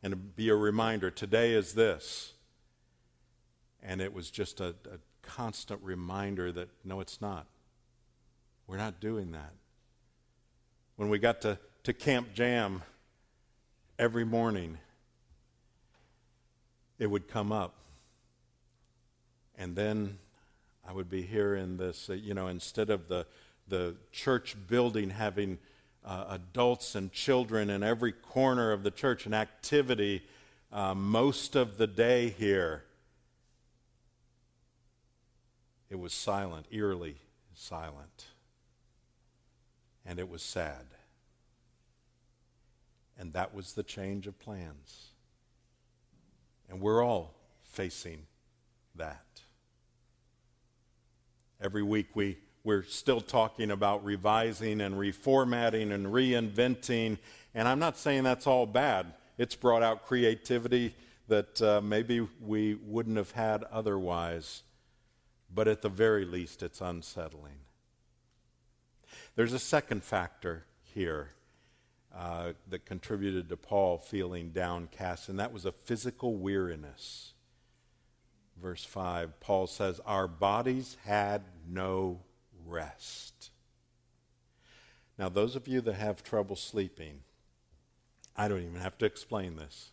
and 0.02 0.34
be 0.34 0.48
a 0.48 0.54
reminder 0.54 1.10
today 1.10 1.52
is 1.52 1.74
this. 1.74 2.32
And 3.82 4.00
it 4.00 4.12
was 4.12 4.30
just 4.30 4.60
a, 4.60 4.74
a 4.90 4.98
constant 5.22 5.80
reminder 5.82 6.52
that 6.52 6.68
no, 6.84 7.00
it's 7.00 7.20
not. 7.20 7.46
We're 8.66 8.76
not 8.76 9.00
doing 9.00 9.32
that. 9.32 9.52
When 10.96 11.08
we 11.08 11.18
got 11.18 11.40
to 11.42 11.58
to 11.84 11.92
Camp 11.94 12.34
Jam 12.34 12.82
every 13.98 14.24
morning, 14.24 14.76
it 16.98 17.06
would 17.06 17.28
come 17.28 17.50
up. 17.52 17.76
And 19.56 19.74
then 19.74 20.18
I 20.86 20.92
would 20.92 21.08
be 21.08 21.22
here 21.22 21.54
in 21.54 21.76
this, 21.76 22.10
uh, 22.10 22.12
you 22.12 22.34
know, 22.34 22.48
instead 22.48 22.90
of 22.90 23.08
the, 23.08 23.26
the 23.68 23.96
church 24.12 24.56
building 24.68 25.10
having 25.10 25.58
uh, 26.04 26.26
adults 26.28 26.94
and 26.94 27.12
children 27.12 27.70
in 27.70 27.82
every 27.82 28.12
corner 28.12 28.72
of 28.72 28.82
the 28.82 28.90
church, 28.90 29.26
an 29.26 29.34
activity 29.34 30.22
uh, 30.72 30.94
most 30.94 31.56
of 31.56 31.78
the 31.78 31.86
day 31.86 32.28
here, 32.28 32.84
it 35.90 35.98
was 35.98 36.12
silent, 36.12 36.66
eerily 36.70 37.16
silent. 37.54 38.26
And 40.04 40.18
it 40.18 40.28
was 40.28 40.42
sad. 40.42 40.86
And 43.18 43.32
that 43.32 43.54
was 43.54 43.72
the 43.72 43.82
change 43.82 44.26
of 44.26 44.38
plans. 44.38 45.08
And 46.68 46.80
we're 46.80 47.02
all 47.02 47.34
facing 47.62 48.26
that. 48.94 49.24
Every 51.60 51.82
week 51.82 52.08
we, 52.14 52.38
we're 52.62 52.84
still 52.84 53.20
talking 53.20 53.70
about 53.70 54.04
revising 54.04 54.80
and 54.80 54.94
reformatting 54.94 55.92
and 55.92 56.06
reinventing. 56.06 57.18
And 57.54 57.66
I'm 57.66 57.78
not 57.78 57.96
saying 57.96 58.22
that's 58.22 58.46
all 58.46 58.66
bad. 58.66 59.14
It's 59.38 59.56
brought 59.56 59.82
out 59.82 60.06
creativity 60.06 60.94
that 61.28 61.60
uh, 61.60 61.80
maybe 61.80 62.26
we 62.40 62.74
wouldn't 62.74 63.16
have 63.16 63.32
had 63.32 63.64
otherwise. 63.64 64.62
But 65.52 65.68
at 65.68 65.82
the 65.82 65.88
very 65.88 66.24
least, 66.24 66.62
it's 66.62 66.80
unsettling. 66.80 67.60
There's 69.34 69.52
a 69.52 69.58
second 69.58 70.04
factor 70.04 70.64
here 70.82 71.30
uh, 72.14 72.52
that 72.68 72.84
contributed 72.84 73.48
to 73.48 73.56
Paul 73.56 73.98
feeling 73.98 74.50
downcast, 74.50 75.28
and 75.28 75.38
that 75.38 75.52
was 75.52 75.64
a 75.64 75.72
physical 75.72 76.36
weariness. 76.36 77.32
Verse 78.60 78.84
5, 78.84 79.38
Paul 79.40 79.66
says, 79.66 80.00
Our 80.04 80.26
bodies 80.26 80.96
had 81.04 81.42
no 81.68 82.20
rest. 82.66 83.50
Now, 85.18 85.28
those 85.28 85.56
of 85.56 85.68
you 85.68 85.80
that 85.82 85.94
have 85.94 86.22
trouble 86.22 86.56
sleeping, 86.56 87.20
I 88.36 88.48
don't 88.48 88.62
even 88.62 88.80
have 88.80 88.98
to 88.98 89.06
explain 89.06 89.56
this. 89.56 89.90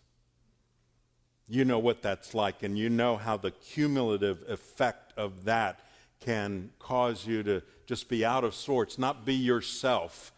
You 1.47 1.65
know 1.65 1.79
what 1.79 2.01
that's 2.01 2.33
like, 2.33 2.63
and 2.63 2.77
you 2.77 2.89
know 2.89 3.17
how 3.17 3.37
the 3.37 3.51
cumulative 3.51 4.43
effect 4.49 5.04
of 5.17 5.45
that 5.45 5.79
can 6.19 6.71
cause 6.79 7.25
you 7.25 7.43
to 7.43 7.61
just 7.85 8.09
be 8.09 8.25
out 8.25 8.43
of 8.43 8.55
sorts, 8.55 8.97
not 8.97 9.25
be 9.25 9.35
yourself 9.35 10.31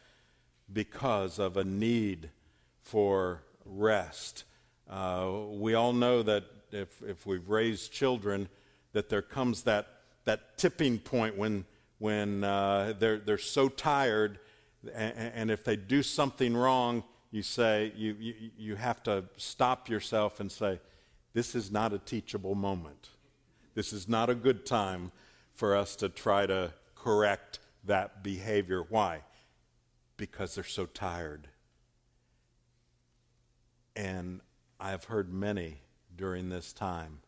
because 0.72 1.40
of 1.40 1.56
a 1.58 1.64
need 1.64 2.30
for 2.82 3.44
rest. 3.66 4.44
Uh, 4.90 5.30
we 5.52 5.74
all 5.74 5.94
know 5.94 6.24
that 6.24 6.44
if, 6.72 7.02
if 7.04 7.26
we've 7.26 7.48
raised 7.50 7.92
children, 7.92 8.50
that 8.94 9.10
there 9.10 9.22
comes 9.22 9.64
that, 9.64 9.88
that 10.26 10.58
tipping 10.58 11.00
point 11.00 11.38
when, 11.38 11.66
when 12.00 12.44
uh, 12.44 12.94
they're, 13.00 13.20
they're 13.20 13.38
so 13.38 13.70
tired, 13.70 14.40
and, 14.94 15.32
and, 15.36 15.52
if 15.52 15.64
they 15.64 15.76
do 15.76 16.04
something 16.04 16.56
wrong, 16.56 17.04
you 17.32 17.42
say, 17.42 17.92
you, 17.96 18.16
you, 18.20 18.34
you 18.58 18.76
have 18.76 19.04
to 19.04 19.26
stop 19.36 19.90
yourself 19.90 20.40
and 20.40 20.52
say, 20.52 20.80
This 21.34 21.56
is 21.56 21.72
not 21.72 21.94
a 21.94 22.00
teachable 22.00 22.56
moment. 22.56 23.10
This 23.78 23.94
is 23.94 24.10
not 24.10 24.30
a 24.30 24.36
good 24.36 24.66
time 24.66 25.12
for 25.54 25.76
us 25.76 25.96
to 25.98 26.10
try 26.10 26.48
to 26.48 26.74
correct 26.96 27.60
that 27.86 28.24
behavior. 28.24 28.84
Why? 28.90 29.22
because 30.18 30.56
they're 30.56 30.64
so 30.64 30.86
tired. 30.88 31.48
And 33.96 34.42
I've 34.80 35.06
heard 35.06 35.32
many 35.32 35.82
during 36.16 36.50
this 36.50 36.74
time 36.74 37.20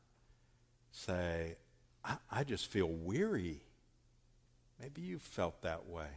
say, 0.91 1.55
I, 2.03 2.17
I 2.29 2.43
just 2.43 2.67
feel 2.67 2.89
weary. 2.89 3.61
Maybe 4.79 5.01
you 5.01 5.19
felt 5.19 5.61
that 5.61 5.87
way. 5.87 6.07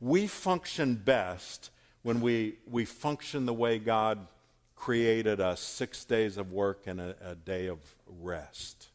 We 0.00 0.26
function 0.26 0.94
best 0.94 1.70
when 2.02 2.20
we, 2.20 2.56
we 2.70 2.84
function 2.84 3.46
the 3.46 3.54
way 3.54 3.78
God 3.78 4.26
created 4.82 5.40
us 5.40 5.60
six 5.60 6.04
days 6.04 6.36
of 6.36 6.50
work 6.50 6.88
and 6.88 7.00
a, 7.00 7.14
a 7.24 7.36
day 7.36 7.68
of 7.68 7.78
rest. 8.20 8.88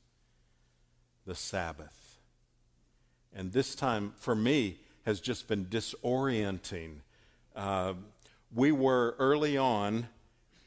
the 1.25 1.34
Sabbath. 1.34 2.17
And 3.34 3.53
this 3.53 3.74
time, 3.74 4.12
for 4.17 4.36
me, 4.36 4.79
has 5.06 5.22
just 5.22 5.48
been 5.48 5.63
disorienting. 5.63 6.96
Uh, 7.56 7.94
we 8.53 8.74
were 8.74 9.15
early 9.17 9.58
on 9.58 10.10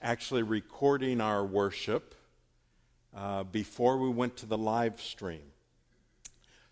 actually 0.00 0.42
recording 0.42 1.20
our 1.20 1.44
worship 1.44 2.14
uh, 3.14 3.42
before 3.42 3.98
we 3.98 4.08
went 4.08 4.38
to 4.38 4.46
the 4.46 4.56
live 4.56 5.02
stream. 5.02 5.52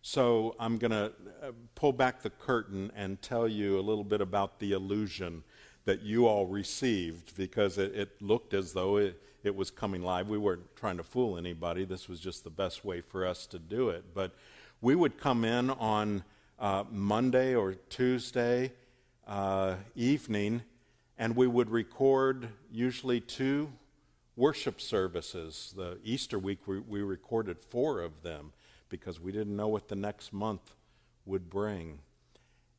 So 0.00 0.56
I'm 0.58 0.78
going 0.78 0.92
to 0.92 1.12
uh, 1.42 1.52
pull 1.74 1.92
back 1.92 2.22
the 2.22 2.30
curtain 2.30 2.92
and 2.96 3.20
tell 3.20 3.46
you 3.46 3.78
a 3.78 3.82
little 3.82 4.04
bit 4.04 4.22
about 4.22 4.58
the 4.58 4.72
illusion 4.72 5.44
that 5.88 6.02
you 6.02 6.26
all 6.26 6.44
received 6.44 7.34
because 7.34 7.78
it, 7.78 7.94
it 7.94 8.20
looked 8.20 8.52
as 8.52 8.74
though 8.74 8.98
it, 8.98 9.18
it 9.42 9.56
was 9.56 9.70
coming 9.70 10.02
live. 10.02 10.28
We 10.28 10.36
weren't 10.36 10.76
trying 10.76 10.98
to 10.98 11.02
fool 11.02 11.38
anybody. 11.38 11.86
This 11.86 12.10
was 12.10 12.20
just 12.20 12.44
the 12.44 12.50
best 12.50 12.84
way 12.84 13.00
for 13.00 13.26
us 13.26 13.46
to 13.46 13.58
do 13.58 13.88
it. 13.88 14.04
But 14.12 14.32
we 14.82 14.94
would 14.94 15.18
come 15.18 15.46
in 15.46 15.70
on 15.70 16.24
uh, 16.58 16.84
Monday 16.90 17.54
or 17.54 17.72
Tuesday 17.88 18.70
uh, 19.26 19.76
evening 19.96 20.60
and 21.16 21.34
we 21.34 21.46
would 21.46 21.70
record 21.70 22.50
usually 22.70 23.18
two 23.18 23.72
worship 24.36 24.82
services. 24.82 25.72
The 25.74 25.96
Easter 26.04 26.38
week, 26.38 26.68
we, 26.68 26.80
we 26.80 27.00
recorded 27.00 27.58
four 27.58 28.02
of 28.02 28.22
them 28.22 28.52
because 28.90 29.18
we 29.18 29.32
didn't 29.32 29.56
know 29.56 29.68
what 29.68 29.88
the 29.88 29.96
next 29.96 30.34
month 30.34 30.74
would 31.24 31.48
bring. 31.48 32.00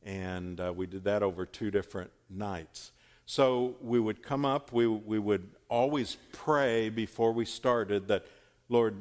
And 0.04 0.60
uh, 0.60 0.72
we 0.72 0.86
did 0.86 1.02
that 1.04 1.24
over 1.24 1.44
two 1.44 1.72
different 1.72 2.12
nights. 2.30 2.92
So 3.30 3.76
we 3.80 4.00
would 4.00 4.24
come 4.24 4.44
up, 4.44 4.72
we, 4.72 4.88
we 4.88 5.20
would 5.20 5.50
always 5.68 6.16
pray 6.32 6.88
before 6.88 7.30
we 7.30 7.44
started 7.44 8.08
that, 8.08 8.26
Lord, 8.68 8.96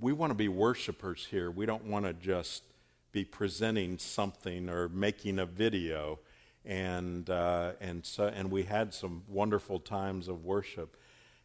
we 0.00 0.12
want 0.12 0.30
to 0.30 0.36
be 0.36 0.46
worshipers 0.46 1.26
here. 1.28 1.50
We 1.50 1.66
don't 1.66 1.86
want 1.86 2.04
to 2.04 2.12
just 2.12 2.62
be 3.10 3.24
presenting 3.24 3.98
something 3.98 4.68
or 4.68 4.88
making 4.88 5.40
a 5.40 5.44
video. 5.44 6.20
And, 6.64 7.28
uh, 7.28 7.72
and, 7.80 8.06
so, 8.06 8.28
and 8.28 8.48
we 8.48 8.62
had 8.62 8.94
some 8.94 9.24
wonderful 9.26 9.80
times 9.80 10.28
of 10.28 10.44
worship. 10.44 10.96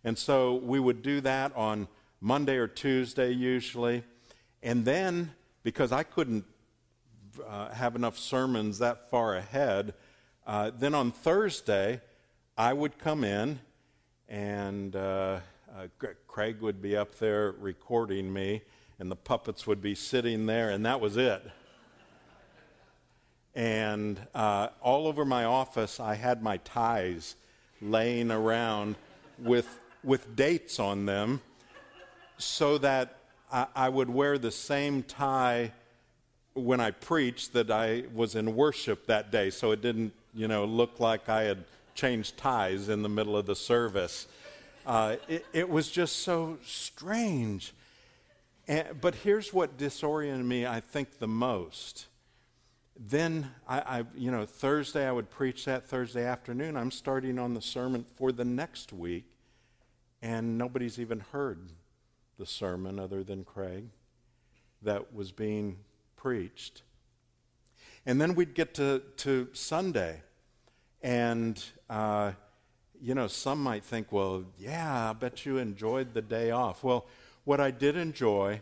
And 0.03 0.15
so 0.15 0.58
we 0.58 0.79
would 0.79 1.01
do 1.01 1.20
that 1.22 1.51
on 1.55 1.88
Monday 2.22 2.58
or 2.58 2.67
Tuesday 2.67 3.32
usually. 3.32 4.03
And 4.62 4.86
then, 4.86 5.32
because 5.63 5.91
I 5.91 6.03
couldn't 6.03 6.46
uh, 7.43 7.70
have 7.70 7.96
enough 7.96 8.20
sermons 8.20 8.77
that 8.77 9.10
far 9.10 9.36
ahead, 9.36 9.96
uh, 10.46 10.72
then 10.78 10.94
on 10.94 11.12
Thursday, 11.12 12.02
I 12.58 12.74
would 12.74 12.98
come 12.98 13.24
in 13.24 13.60
and 14.28 14.96
uh, 14.96 15.40
uh 15.76 15.88
Craig 16.28 16.62
would 16.62 16.82
be 16.82 16.96
up 16.98 17.16
there 17.16 17.52
recording 17.60 18.32
me, 18.32 18.62
and 19.00 19.10
the 19.10 19.16
puppets 19.16 19.68
would 19.68 19.82
be 19.82 19.96
sitting 19.96 20.46
there, 20.46 20.70
and 20.70 20.86
that 20.86 21.00
was 21.00 21.18
it. 21.18 21.44
and 23.56 24.20
uh, 24.34 24.70
all 24.82 25.08
over 25.08 25.26
my 25.26 25.46
office, 25.46 26.00
I 26.00 26.16
had 26.16 26.42
my 26.42 26.58
ties 26.58 27.36
laying 27.82 28.32
around 28.32 28.96
with, 29.38 29.80
with 30.04 30.36
dates 30.36 30.80
on 30.80 31.06
them 31.06 31.42
so 32.38 32.78
that 32.80 33.18
I, 33.52 33.68
I 33.76 33.90
would 33.90 34.10
wear 34.10 34.38
the 34.38 34.52
same 34.52 35.04
tie 35.04 35.72
when 36.54 36.80
I 36.80 36.92
preached 36.92 37.54
that 37.54 37.72
I 37.72 38.04
was 38.14 38.36
in 38.36 38.56
worship 38.56 39.08
that 39.08 39.32
day, 39.32 39.50
so 39.50 39.72
it 39.72 39.82
didn't, 39.82 40.14
you 40.34 40.48
know, 40.48 40.66
look 40.66 41.00
like 41.00 41.30
I 41.30 41.44
had 41.44 41.63
changed 41.96 42.38
ties 42.38 42.90
in 42.90 43.04
the 43.04 43.10
middle 43.10 43.38
of 43.38 43.46
the 43.46 43.56
service. 43.56 44.28
Uh, 44.86 45.18
it, 45.28 45.46
it, 45.54 45.70
was 45.70 45.90
just 45.90 46.18
so 46.18 46.58
strange. 46.66 47.74
And, 48.68 49.00
but 49.00 49.16
here's 49.16 49.54
what 49.54 49.78
disoriented 49.78 50.46
me, 50.46 50.66
I 50.66 50.80
think, 50.80 51.20
the 51.20 51.28
most. 51.28 52.08
Then, 53.00 53.52
I, 53.68 53.80
I, 53.80 54.04
you 54.16 54.32
know, 54.32 54.46
Thursday 54.46 55.08
I 55.08 55.12
would 55.12 55.29
preach 55.29 55.66
that 55.66 55.88
Thursday 55.88 56.25
afternoon. 56.25 56.75
I'm 56.75 56.92
starting 56.92 57.40
on 57.40 57.53
the 57.53 57.62
sermon 57.62 58.05
for 58.16 58.31
the 58.31 58.46
next 58.46 58.92
week, 58.92 59.25
and 60.22 60.57
nobody's 60.57 61.00
even 61.00 61.22
heard 61.31 61.72
the 62.38 62.46
sermon 62.46 63.00
other 63.00 63.24
than 63.24 63.44
Craig 63.44 63.86
that 64.81 65.14
was 65.14 65.31
being 65.31 65.77
preached. 66.16 66.84
And 68.05 68.20
then 68.20 68.36
we'd 68.36 68.53
get 68.53 68.74
to, 68.75 69.01
to 69.18 69.48
Sunday, 69.53 70.22
and, 71.03 71.63
uh, 71.89 72.31
you 73.01 73.13
know, 73.13 73.27
some 73.27 73.61
might 73.61 73.83
think, 73.83 74.11
well, 74.11 74.46
yeah, 74.57 75.09
I 75.09 75.13
bet 75.13 75.46
you 75.46 75.57
enjoyed 75.57 76.13
the 76.13 76.22
day 76.22 76.51
off. 76.51 76.83
Well, 76.83 77.05
what 77.44 77.59
I 77.59 77.70
did 77.72 77.98
enjoy 77.98 78.61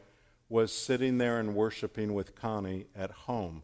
was 0.50 0.74
sitting 0.74 1.20
there 1.20 1.40
and 1.40 1.56
worshiping 1.56 2.14
with 2.14 2.36
Connie 2.36 2.88
at 2.96 3.12
home 3.12 3.62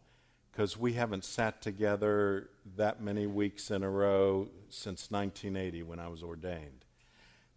because 0.52 0.76
we 0.76 0.92
haven't 0.94 1.24
sat 1.24 1.60
together 1.60 2.48
that 2.76 3.02
many 3.02 3.26
weeks 3.26 3.70
in 3.70 3.82
a 3.82 3.90
row 3.90 4.48
since 4.70 5.10
1980 5.10 5.82
when 5.82 5.98
I 5.98 6.08
was 6.08 6.22
ordained. 6.22 6.84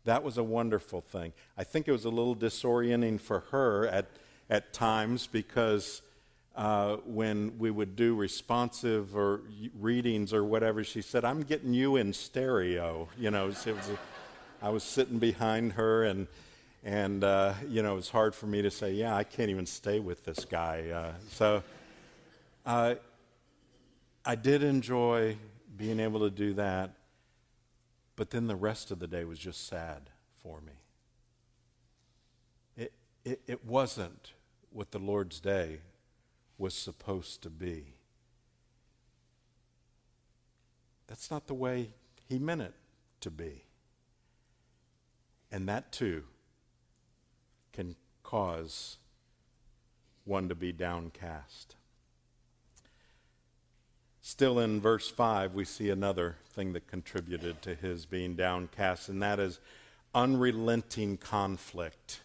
That 0.04 0.24
was 0.24 0.38
a 0.38 0.44
wonderful 0.44 1.02
thing. 1.02 1.34
I 1.56 1.64
think 1.64 1.88
it 1.88 1.92
was 1.92 2.06
a 2.06 2.10
little 2.10 2.36
disorienting 2.36 3.22
for 3.22 3.42
her 3.52 3.88
at, 3.88 4.08
at 4.50 4.74
times 4.74 5.28
because 5.28 6.02
uh, 6.56 6.98
when 7.06 7.58
we 7.58 7.72
would 7.72 7.96
do 7.96 8.16
responsive 8.16 9.16
or 9.16 9.42
readings 9.80 10.34
or 10.34 10.44
whatever, 10.44 10.84
she 10.84 11.02
said, 11.02 11.24
I'm 11.24 11.44
getting 11.44 11.74
you 11.74 11.96
in 11.96 12.14
stereo. 12.14 13.08
You 13.18 13.32
know, 13.32 13.48
was 13.48 13.68
I 14.62 14.70
was 14.70 14.84
sitting 14.84 15.18
behind 15.18 15.74
her 15.74 16.04
and, 16.04 16.28
and 16.84 17.24
uh, 17.24 17.54
you 17.68 17.82
know, 17.82 17.94
it 17.94 17.96
was 17.96 18.10
hard 18.10 18.36
for 18.36 18.48
me 18.48 18.62
to 18.62 18.72
say, 18.72 18.92
yeah, 18.92 19.16
I 19.16 19.24
can't 19.24 19.50
even 19.50 19.66
stay 19.66 20.00
with 20.00 20.26
this 20.26 20.46
guy. 20.46 20.90
Uh, 20.90 21.14
so 21.30 21.64
uh, 22.66 22.96
I 24.26 24.36
did 24.36 24.62
enjoy 24.62 25.38
being 25.78 26.00
able 26.00 26.20
to 26.20 26.30
do 26.30 26.54
that. 26.56 26.92
But 28.18 28.30
then 28.30 28.48
the 28.48 28.56
rest 28.56 28.92
of 28.92 29.00
the 29.00 29.08
day 29.08 29.24
was 29.24 29.40
just 29.40 29.68
sad 29.68 30.10
for 30.44 30.60
me. 30.62 30.74
It, 32.78 32.94
it, 33.24 33.42
it 33.48 33.66
wasn't 33.66 34.34
what 34.72 34.92
the 34.92 35.00
Lord's 35.00 35.40
day 35.40 35.80
was 36.62 36.76
supposed 36.76 37.42
to 37.42 37.50
be. 37.50 37.96
That's 41.08 41.32
not 41.32 41.48
the 41.48 41.56
way 41.56 41.90
He 42.30 42.38
meant 42.38 42.62
it 42.62 42.76
to 43.22 43.32
be. 43.32 43.64
And 45.52 45.68
that 45.68 45.92
too 45.92 46.24
can 47.74 47.96
cause 48.24 48.98
one 50.24 50.48
to 50.50 50.56
be 50.56 50.72
downcast. 50.72 51.76
Still 54.22 54.60
in 54.60 54.80
verse 54.80 55.10
5, 55.10 55.56
we 55.56 55.66
see 55.66 55.90
another 55.90 56.38
thing 56.54 56.74
that 56.74 56.88
contributed 56.88 57.62
to 57.64 57.74
his 57.74 58.06
being 58.06 58.36
downcast, 58.36 59.10
and 59.10 59.22
that 59.24 59.40
is 59.40 59.60
unrelenting 60.14 61.18
conflict. 61.18 62.22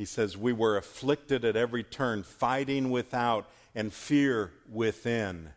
He 0.00 0.06
says, 0.06 0.34
We 0.34 0.54
were 0.54 0.78
afflicted 0.78 1.44
at 1.44 1.56
every 1.56 1.82
turn, 1.82 2.22
fighting 2.22 2.88
without 2.88 3.46
and 3.74 3.92
fear 3.92 4.50
within. 4.72 5.50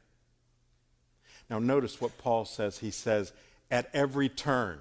Now, 1.49 1.59
notice 1.59 2.01
what 2.01 2.17
Paul 2.17 2.43
says. 2.43 2.79
He 2.79 2.91
says, 2.91 3.31
At 3.71 3.89
every 3.93 4.27
turn, 4.27 4.79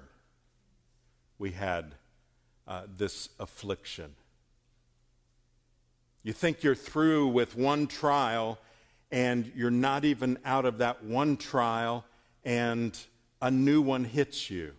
we 1.39 1.51
had 1.51 1.95
uh, 2.67 2.87
this 2.93 3.29
affliction. 3.39 4.15
You 6.23 6.33
think 6.33 6.61
you're 6.61 6.75
through 6.75 7.29
with 7.29 7.55
one 7.55 7.87
trial, 7.87 8.59
and 9.13 9.49
you're 9.55 9.71
not 9.71 10.03
even 10.03 10.39
out 10.43 10.65
of 10.65 10.79
that 10.79 11.05
one 11.05 11.37
trial, 11.37 12.03
and 12.43 12.99
a 13.41 13.49
new 13.49 13.81
one 13.81 14.03
hits 14.03 14.49
you. 14.49 14.73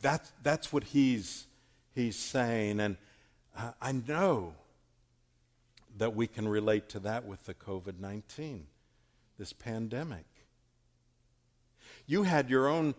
That's, 0.00 0.32
that's 0.42 0.72
what 0.72 0.82
he's, 0.82 1.46
he's 1.94 2.16
saying. 2.16 2.80
And 2.80 2.96
uh, 3.56 3.72
I 3.80 3.92
know 3.92 4.54
that 5.98 6.14
we 6.14 6.26
can 6.26 6.48
relate 6.48 6.88
to 6.90 6.98
that 7.00 7.24
with 7.24 7.44
the 7.46 7.54
COVID 7.54 8.00
19, 8.00 8.66
this 9.38 9.52
pandemic. 9.52 10.24
You 12.06 12.24
had 12.24 12.50
your 12.50 12.68
own 12.68 12.94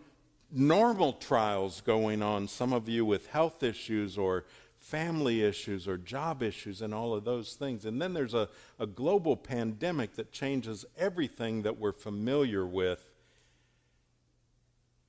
normal 0.50 1.14
trials 1.14 1.80
going 1.80 2.22
on, 2.22 2.48
some 2.48 2.72
of 2.72 2.88
you 2.88 3.04
with 3.04 3.26
health 3.28 3.62
issues 3.62 4.16
or 4.16 4.44
family 4.78 5.42
issues 5.42 5.88
or 5.88 5.96
job 5.96 6.42
issues 6.42 6.82
and 6.82 6.94
all 6.94 7.14
of 7.14 7.24
those 7.24 7.54
things. 7.54 7.84
And 7.84 8.00
then 8.00 8.12
there's 8.12 8.34
a, 8.34 8.48
a 8.78 8.86
global 8.86 9.36
pandemic 9.36 10.14
that 10.16 10.30
changes 10.30 10.84
everything 10.96 11.62
that 11.62 11.78
we're 11.78 11.92
familiar 11.92 12.66
with. 12.66 13.10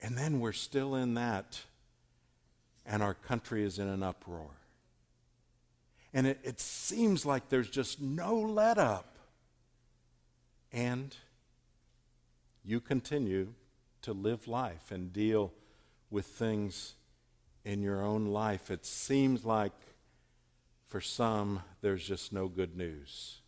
And 0.02 0.18
then 0.18 0.40
we're 0.40 0.54
still 0.54 0.96
in 0.96 1.16
that, 1.16 1.62
and 2.86 3.02
our 3.02 3.14
country 3.14 3.64
is 3.64 3.80
in 3.80 3.88
an 3.88 4.04
uproar. 4.04 4.52
And 6.16 6.26
it, 6.26 6.40
it 6.44 6.60
seems 6.62 7.26
like 7.26 7.50
there's 7.50 7.70
just 7.70 8.02
no 8.02 8.36
let 8.40 8.78
up. 8.78 9.18
And 10.72 11.16
you 12.64 12.80
continue 12.80 13.54
to 14.02 14.14
live 14.14 14.48
life 14.48 14.92
and 14.92 15.12
deal 15.12 15.52
with 16.10 16.26
things 16.26 16.96
in 17.66 17.82
your 17.82 18.02
own 18.02 18.28
life, 18.28 18.72
it 18.72 18.86
seems 18.86 19.44
like 19.44 19.74
For 20.88 21.02
some, 21.02 21.62
there's 21.82 22.08
just 22.08 22.32
no 22.32 22.48
good 22.48 22.78
news. 22.78 23.42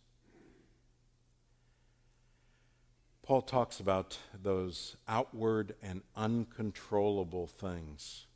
Paul 3.22 3.42
talks 3.42 3.80
about 3.80 4.18
those 4.42 4.96
outward 5.06 5.74
and 5.82 6.02
uncontrollable 6.16 7.46
things. 7.46 8.27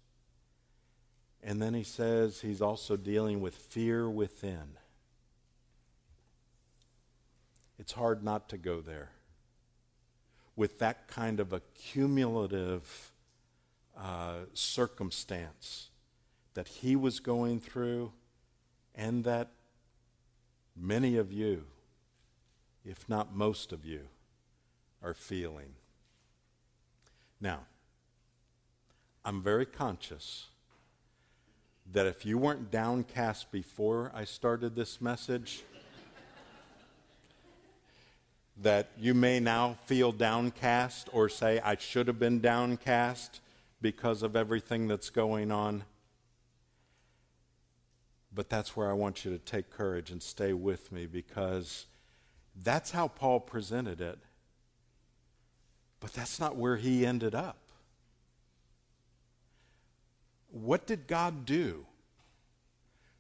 And 1.43 1.61
then 1.61 1.75
he 1.75 1.83
says 1.83 2.41
he's 2.41 2.63
also 2.63 2.97
dealing 2.97 3.41
with 3.41 3.55
fear 3.55 4.09
within. 4.09 4.77
It's 7.79 7.93
hard 7.93 8.23
not 8.23 8.49
to 8.51 8.57
go 8.57 8.81
there 8.81 9.11
with 10.55 10.79
that 10.79 11.09
kind 11.09 11.41
of 11.41 11.53
a 11.53 11.61
cumulative 11.75 13.11
uh, 13.97 14.41
circumstance 14.55 15.89
that 16.55 16.69
he 16.69 16.95
was 16.95 17.19
going 17.21 17.59
through 17.59 18.13
and 18.95 19.25
that 19.25 19.49
many 20.77 21.17
of 21.17 21.33
you, 21.33 21.65
if 22.85 23.09
not 23.09 23.35
most 23.35 23.73
of 23.73 23.85
you, 23.85 24.03
are 25.03 25.15
feeling. 25.15 25.75
Now, 27.41 27.61
I'm 29.25 29.43
very 29.43 29.67
conscious 29.67 30.49
that 31.93 32.07
if 32.07 32.25
you 32.25 32.39
weren't 32.39 32.71
downcast 32.71 33.53
before 33.53 34.11
I 34.15 34.25
started 34.25 34.75
this 34.75 35.01
message, 35.01 35.63
that 38.63 38.89
you 38.99 39.13
may 39.13 39.41
now 39.41 39.77
feel 39.85 40.13
downcast 40.13 41.09
or 41.13 41.29
say, 41.29 41.61
I 41.61 41.77
should 41.77 42.07
have 42.07 42.19
been 42.19 42.41
downcast 42.41 43.41
because 43.81 44.23
of 44.23 44.37
everything 44.37 44.89
that's 44.89 45.11
going 45.11 45.51
on. 45.51 45.85
But 48.35 48.49
that's 48.49 48.75
where 48.75 48.89
I 48.89 48.95
want 48.95 49.25
you 49.25 49.31
to 49.33 49.39
take 49.39 49.71
courage 49.71 50.11
and 50.11 50.23
stay 50.23 50.55
with 50.55 50.93
me 50.93 51.05
because 51.07 51.87
that's 52.63 52.93
how 52.93 53.09
Paul 53.09 53.41
presented 53.41 54.01
it. 54.01 54.19
But 56.01 56.15
that's 56.15 56.41
not 56.41 56.57
where 56.57 56.77
he 56.77 57.05
ended 57.05 57.35
up. 57.35 57.62
What 60.53 60.87
did 60.87 61.07
God 61.07 61.45
do 61.45 61.87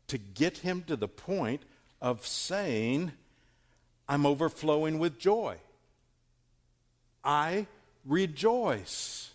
to 0.06 0.18
get 0.18 0.58
him 0.58 0.84
to 0.86 0.96
the 0.96 1.08
point 1.08 1.62
of 2.00 2.26
saying, 2.26 3.12
I'm 4.08 4.26
overflowing 4.26 4.98
with 4.98 5.18
joy? 5.18 5.56
I 7.24 7.66
rejoice. 8.04 9.32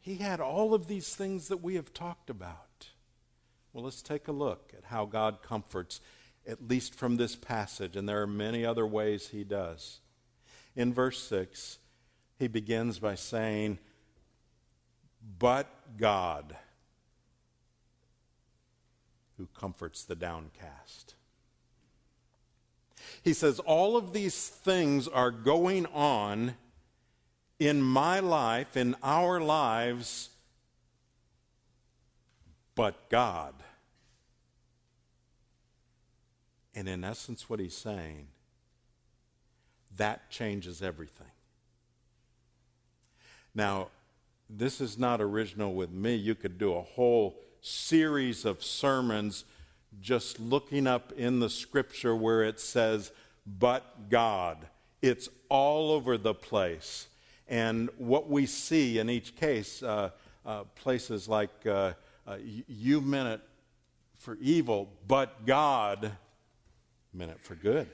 He 0.00 0.16
had 0.16 0.40
all 0.40 0.74
of 0.74 0.86
these 0.86 1.14
things 1.14 1.48
that 1.48 1.62
we 1.62 1.74
have 1.74 1.92
talked 1.92 2.30
about. 2.30 2.88
Well, 3.72 3.84
let's 3.84 4.02
take 4.02 4.28
a 4.28 4.32
look 4.32 4.72
at 4.76 4.84
how 4.84 5.04
God 5.04 5.42
comforts, 5.42 6.00
at 6.46 6.68
least 6.68 6.94
from 6.94 7.16
this 7.16 7.36
passage, 7.36 7.96
and 7.96 8.08
there 8.08 8.22
are 8.22 8.26
many 8.26 8.64
other 8.64 8.86
ways 8.86 9.28
He 9.28 9.44
does. 9.44 10.00
In 10.76 10.92
verse 10.92 11.22
6, 11.22 11.78
he 12.38 12.48
begins 12.48 12.98
by 12.98 13.14
saying, 13.14 13.78
But 15.38 15.68
God, 15.96 16.56
who 19.36 19.48
comforts 19.58 20.04
the 20.04 20.14
downcast. 20.14 21.14
He 23.22 23.32
says, 23.32 23.58
All 23.60 23.96
of 23.96 24.12
these 24.12 24.48
things 24.48 25.08
are 25.08 25.30
going 25.30 25.86
on 25.86 26.54
in 27.58 27.82
my 27.82 28.20
life, 28.20 28.76
in 28.76 28.96
our 29.02 29.40
lives, 29.40 30.30
but 32.74 33.08
God. 33.08 33.54
And 36.74 36.88
in 36.88 37.04
essence, 37.04 37.48
what 37.48 37.60
he's 37.60 37.76
saying, 37.76 38.26
that 39.96 40.28
changes 40.28 40.82
everything. 40.82 41.26
Now, 43.54 43.90
this 44.48 44.80
is 44.80 44.98
not 44.98 45.20
original 45.20 45.74
with 45.74 45.90
me. 45.90 46.14
You 46.14 46.34
could 46.34 46.58
do 46.58 46.74
a 46.74 46.82
whole 46.82 47.40
series 47.60 48.44
of 48.44 48.62
sermons 48.62 49.44
just 50.00 50.38
looking 50.38 50.86
up 50.86 51.12
in 51.12 51.40
the 51.40 51.48
scripture 51.48 52.14
where 52.14 52.42
it 52.42 52.60
says, 52.60 53.12
but 53.46 54.10
God. 54.10 54.66
It's 55.02 55.28
all 55.48 55.90
over 55.92 56.16
the 56.16 56.34
place. 56.34 57.08
And 57.48 57.90
what 57.98 58.28
we 58.28 58.46
see 58.46 58.98
in 58.98 59.10
each 59.10 59.36
case, 59.36 59.82
uh, 59.82 60.10
uh, 60.46 60.64
places 60.74 61.28
like 61.28 61.50
uh, 61.66 61.92
uh 62.26 62.36
you 62.42 63.00
meant 63.00 63.28
it 63.28 63.40
for 64.14 64.36
evil, 64.40 64.90
but 65.06 65.44
God 65.46 66.12
meant 67.12 67.30
it 67.30 67.40
for 67.40 67.54
good. 67.54 67.88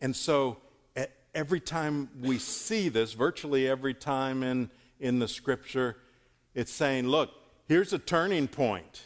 And 0.00 0.14
so 0.14 0.58
every 1.34 1.60
time 1.60 2.08
we 2.20 2.38
see 2.38 2.88
this, 2.88 3.12
virtually 3.12 3.68
every 3.68 3.94
time 3.94 4.42
in, 4.42 4.70
in 5.00 5.18
the 5.18 5.28
scripture, 5.28 5.96
it's 6.54 6.72
saying, 6.72 7.08
look, 7.08 7.30
here's 7.66 7.92
a 7.92 7.98
turning 7.98 8.48
point. 8.48 9.02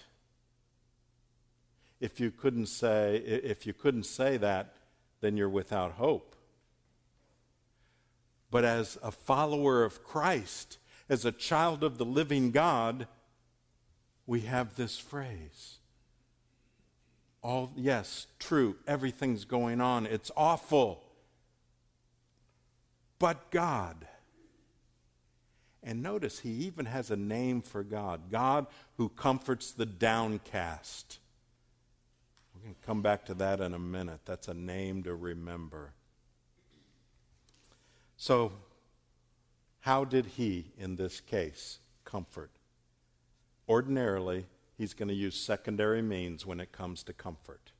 If 2.01 2.21
you 2.21 2.31
couldn't 2.31 2.67
say, 2.67 3.17
if 3.17 3.67
you 3.67 3.73
couldn't 3.73 4.05
say 4.05 4.37
that, 4.37 4.75
then 5.21 5.37
you're 5.37 5.49
without 5.49 5.93
hope. 5.93 6.37
But 8.51 8.65
as 8.65 8.99
a 9.03 9.11
follower 9.11 9.85
of 9.85 10.05
Christ, 10.05 10.79
as 11.09 11.25
a 11.25 11.33
child 11.33 11.83
of 11.83 11.99
the 11.99 12.05
living 12.05 12.51
God, 12.51 13.07
we 14.27 14.41
have 14.43 14.77
this 14.77 14.99
phrase 14.99 15.79
all, 17.47 17.71
yes, 17.77 18.27
true, 18.41 18.75
everything's 18.89 19.45
going 19.45 19.81
on. 19.81 20.05
It's 20.05 20.33
awful. 20.37 21.05
But 23.18 23.50
God. 23.50 24.07
And 25.83 26.02
notice 26.02 26.40
he 26.40 26.50
even 26.50 26.87
has 26.87 27.11
a 27.11 27.16
name 27.16 27.62
for 27.62 27.85
God 27.85 28.31
God 28.31 28.66
who 28.96 29.09
comforts 29.09 29.70
the 29.70 29.87
downcast. 29.87 31.18
We're 32.55 32.62
going 32.62 32.74
to 32.74 32.87
come 32.87 33.02
back 33.02 33.24
to 33.26 33.35
that 33.35 33.61
in 33.61 33.72
a 33.72 33.79
minute. 33.79 34.20
That's 34.24 34.48
a 34.48 34.55
name 34.55 35.05
to 35.05 35.14
remember. 35.14 35.92
So, 38.16 38.52
how 39.81 40.05
did 40.05 40.26
he, 40.26 40.72
in 40.76 40.96
this 40.96 41.20
case, 41.20 41.79
comfort? 42.05 42.50
Ordinarily, 43.68 44.46
he's 44.76 44.94
going 44.94 45.09
to 45.09 45.14
use 45.14 45.38
secondary 45.38 46.02
means 46.02 46.44
when 46.44 46.59
it 46.59 46.72
comes 46.72 47.05
to 47.05 47.12
comfort. 47.12 47.72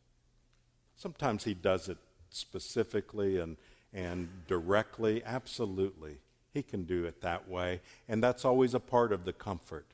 Sometimes 0.97 1.43
he 1.43 1.55
does 1.55 1.89
it 1.89 1.99
specifically 2.31 3.39
and, 3.39 3.57
and 3.97 4.29
directly. 4.47 5.25
Absolutely. 5.25 6.19
He 6.53 6.63
can 6.63 6.85
do 6.85 7.05
it 7.05 7.23
that 7.23 7.49
way. 7.49 7.81
And 8.09 8.23
that's 8.23 8.45
always 8.45 8.75
a 8.75 8.81
part 8.81 9.11
of 9.11 9.25
the 9.25 9.33
comfort. 9.33 9.87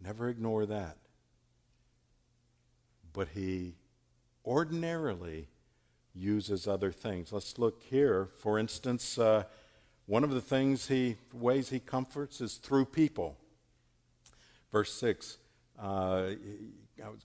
Never 0.00 0.28
ignore 0.28 0.66
that. 0.66 0.98
But 3.12 3.28
he 3.34 3.74
ordinarily 4.44 5.48
uses 6.14 6.68
other 6.68 6.92
things. 6.92 7.32
Let's 7.32 7.58
look 7.58 7.82
here. 7.82 8.28
For 8.36 8.58
instance, 8.58 9.18
uh, 9.18 9.44
one 10.06 10.24
of 10.24 10.30
the 10.30 10.40
things 10.40 10.88
he 10.88 11.16
ways 11.32 11.70
he 11.70 11.80
comforts 11.80 12.40
is 12.40 12.56
through 12.56 12.86
people. 12.86 13.38
Verse 14.70 14.92
6 14.92 15.38
uh, 15.80 16.32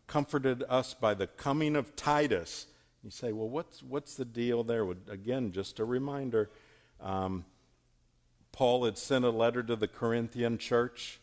comforted 0.07 0.63
us 0.69 0.93
by 0.93 1.13
the 1.13 1.27
coming 1.27 1.75
of 1.75 1.95
Titus. 1.95 2.67
You 3.07 3.11
say, 3.11 3.31
well, 3.31 3.47
what's, 3.47 3.81
what's 3.81 4.15
the 4.15 4.25
deal 4.25 4.65
there? 4.65 4.83
Well, 4.83 4.97
again, 5.09 5.53
just 5.53 5.79
a 5.79 5.85
reminder 5.85 6.49
um, 6.99 7.45
Paul 8.51 8.83
had 8.83 8.97
sent 8.97 9.23
a 9.23 9.29
letter 9.29 9.63
to 9.63 9.77
the 9.77 9.87
Corinthian 9.87 10.57
church. 10.57 11.21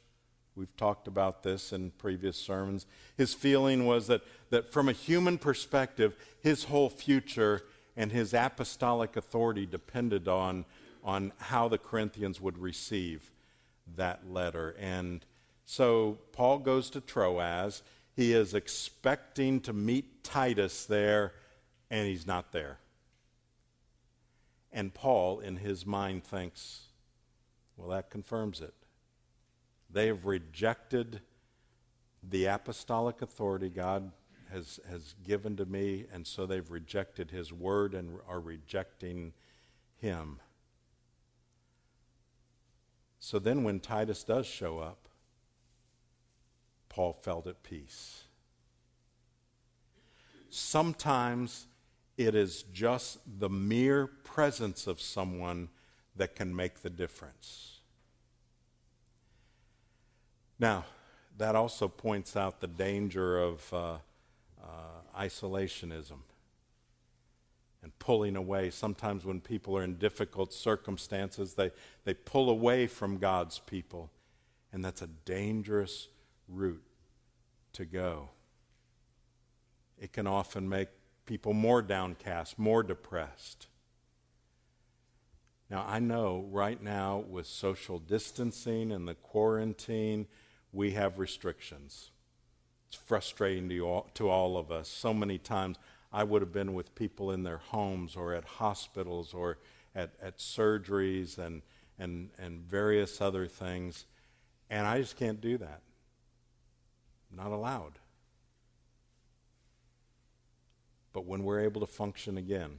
We've 0.57 0.75
talked 0.79 1.09
about 1.09 1.43
this 1.43 1.75
in 1.75 1.91
previous 1.91 2.39
sermons. 2.39 2.87
His 3.19 3.35
feeling 3.35 3.85
was 3.85 4.07
that, 4.07 4.23
that 4.49 4.73
from 4.73 4.89
a 4.89 4.93
human 4.93 5.37
perspective, 5.37 6.17
his 6.41 6.65
whole 6.65 6.89
future 6.89 7.61
and 7.99 8.11
his 8.11 8.33
apostolic 8.33 9.15
authority 9.15 9.67
depended 9.67 10.27
on, 10.27 10.65
on 11.05 11.33
how 11.37 11.69
the 11.69 11.77
Corinthians 11.77 12.41
would 12.41 12.57
receive 12.57 13.31
that 13.95 14.33
letter. 14.33 14.75
And 14.81 15.23
so 15.67 16.17
Paul 16.33 16.61
goes 16.61 16.89
to 16.89 17.03
Troas. 17.03 17.83
He 18.17 18.33
is 18.33 18.55
expecting 18.55 19.61
to 19.61 19.75
meet 19.75 20.25
Titus 20.25 20.87
there, 20.87 21.35
and 21.91 22.07
he's 22.07 22.27
not 22.27 22.53
there. 22.53 22.79
And 24.73 24.93
Paul, 24.93 25.39
in 25.41 25.57
his 25.57 25.87
mind, 25.87 26.25
thinks, 26.25 26.89
well, 27.77 27.91
that 27.91 28.11
confirms 28.11 28.61
it. 28.61 28.75
They 29.91 30.09
have 30.09 30.25
rejected 30.25 31.21
the 32.29 32.47
apostolic 32.47 33.23
authority 33.23 33.69
God 33.69 34.11
has, 34.51 34.81
has 34.89 35.15
given 35.25 35.57
to 35.57 35.67
me, 35.67 36.07
and 36.13 36.27
so 36.27 36.47
they've 36.47 36.71
rejected 36.71 37.31
his 37.31 37.53
word 37.53 37.95
and 37.95 38.19
are 38.29 38.41
rejecting 38.41 39.33
him. 39.97 40.41
So 43.19 43.39
then, 43.39 43.65
when 43.65 43.81
Titus 43.81 44.23
does 44.23 44.47
show 44.47 44.79
up, 44.79 45.09
Paul 46.89 47.13
felt 47.13 47.47
at 47.47 47.63
peace. 47.63 48.25
Sometimes 50.51 51.67
it 52.17 52.35
is 52.35 52.63
just 52.73 53.19
the 53.39 53.49
mere 53.49 54.07
presence 54.07 54.87
of 54.87 55.01
someone 55.01 55.69
that 56.17 56.37
can 56.37 56.55
make 56.55 56.81
the 56.83 56.91
difference. 56.91 57.81
Now, 60.59 60.85
that 61.37 61.57
also 61.57 61.89
points 61.89 62.37
out 62.37 62.61
the 62.61 62.69
danger 62.69 63.39
of 63.39 63.73
uh, 63.73 63.95
uh, 64.63 64.67
isolationism 65.19 66.21
and 67.83 67.99
pulling 67.99 68.37
away. 68.37 68.71
Sometimes, 68.71 69.25
when 69.25 69.41
people 69.41 69.77
are 69.77 69.83
in 69.83 69.97
difficult 69.97 70.53
circumstances, 70.53 71.55
they, 71.55 71.73
they 72.05 72.15
pull 72.15 72.49
away 72.49 72.87
from 72.87 73.19
God's 73.19 73.59
people, 73.59 74.11
and 74.73 74.85
that's 74.85 75.03
a 75.03 75.09
dangerous 75.25 76.09
route 76.49 76.83
to 77.73 77.85
go. 77.85 78.29
It 80.01 80.13
can 80.13 80.27
often 80.27 80.69
make 80.69 80.89
people 81.27 81.53
more 81.53 81.83
downcast, 81.83 82.59
more 82.59 82.83
depressed. 82.83 83.69
Now, 85.71 85.85
I 85.89 85.99
know 85.99 86.47
right 86.51 86.83
now 86.83 87.25
with 87.29 87.47
social 87.47 87.99
distancing 87.99 88.93
and 88.93 89.09
the 89.09 89.15
quarantine, 89.15 90.27
we 90.73 90.93
have 90.93 91.19
restrictions. 91.19 92.11
It's 92.89 92.97
frustrating 92.97 93.69
to 93.71 93.81
all, 93.81 94.11
to 94.15 94.29
all 94.29 94.57
of 94.57 94.71
us. 94.71 94.89
So 94.89 95.15
many 95.15 95.39
times 95.39 95.79
I 96.13 96.23
would 96.23 96.43
have 96.43 96.53
been 96.53 96.75
with 96.75 96.95
people 96.95 97.31
in 97.31 97.43
their 97.43 97.59
homes 97.59 98.15
or 98.15 98.35
at 98.35 98.45
hospitals 98.45 99.35
or 99.35 99.59
at, 99.95 100.13
at 100.23 100.39
surgeries 100.39 101.39
and, 101.39 101.63
and, 101.99 102.31
and 102.39 102.61
various 102.61 103.21
other 103.21 103.47
things, 103.47 104.05
and 104.71 104.87
I 104.87 105.01
just 105.01 105.17
can't 105.17 105.41
do 105.41 105.57
that. 105.59 105.81
Not 107.35 107.51
allowed. 107.51 107.99
But 111.15 111.25
when 111.25 111.45
we're 111.45 111.61
able 111.61 111.81
to 111.81 111.87
function 111.87 112.37
again, 112.37 112.73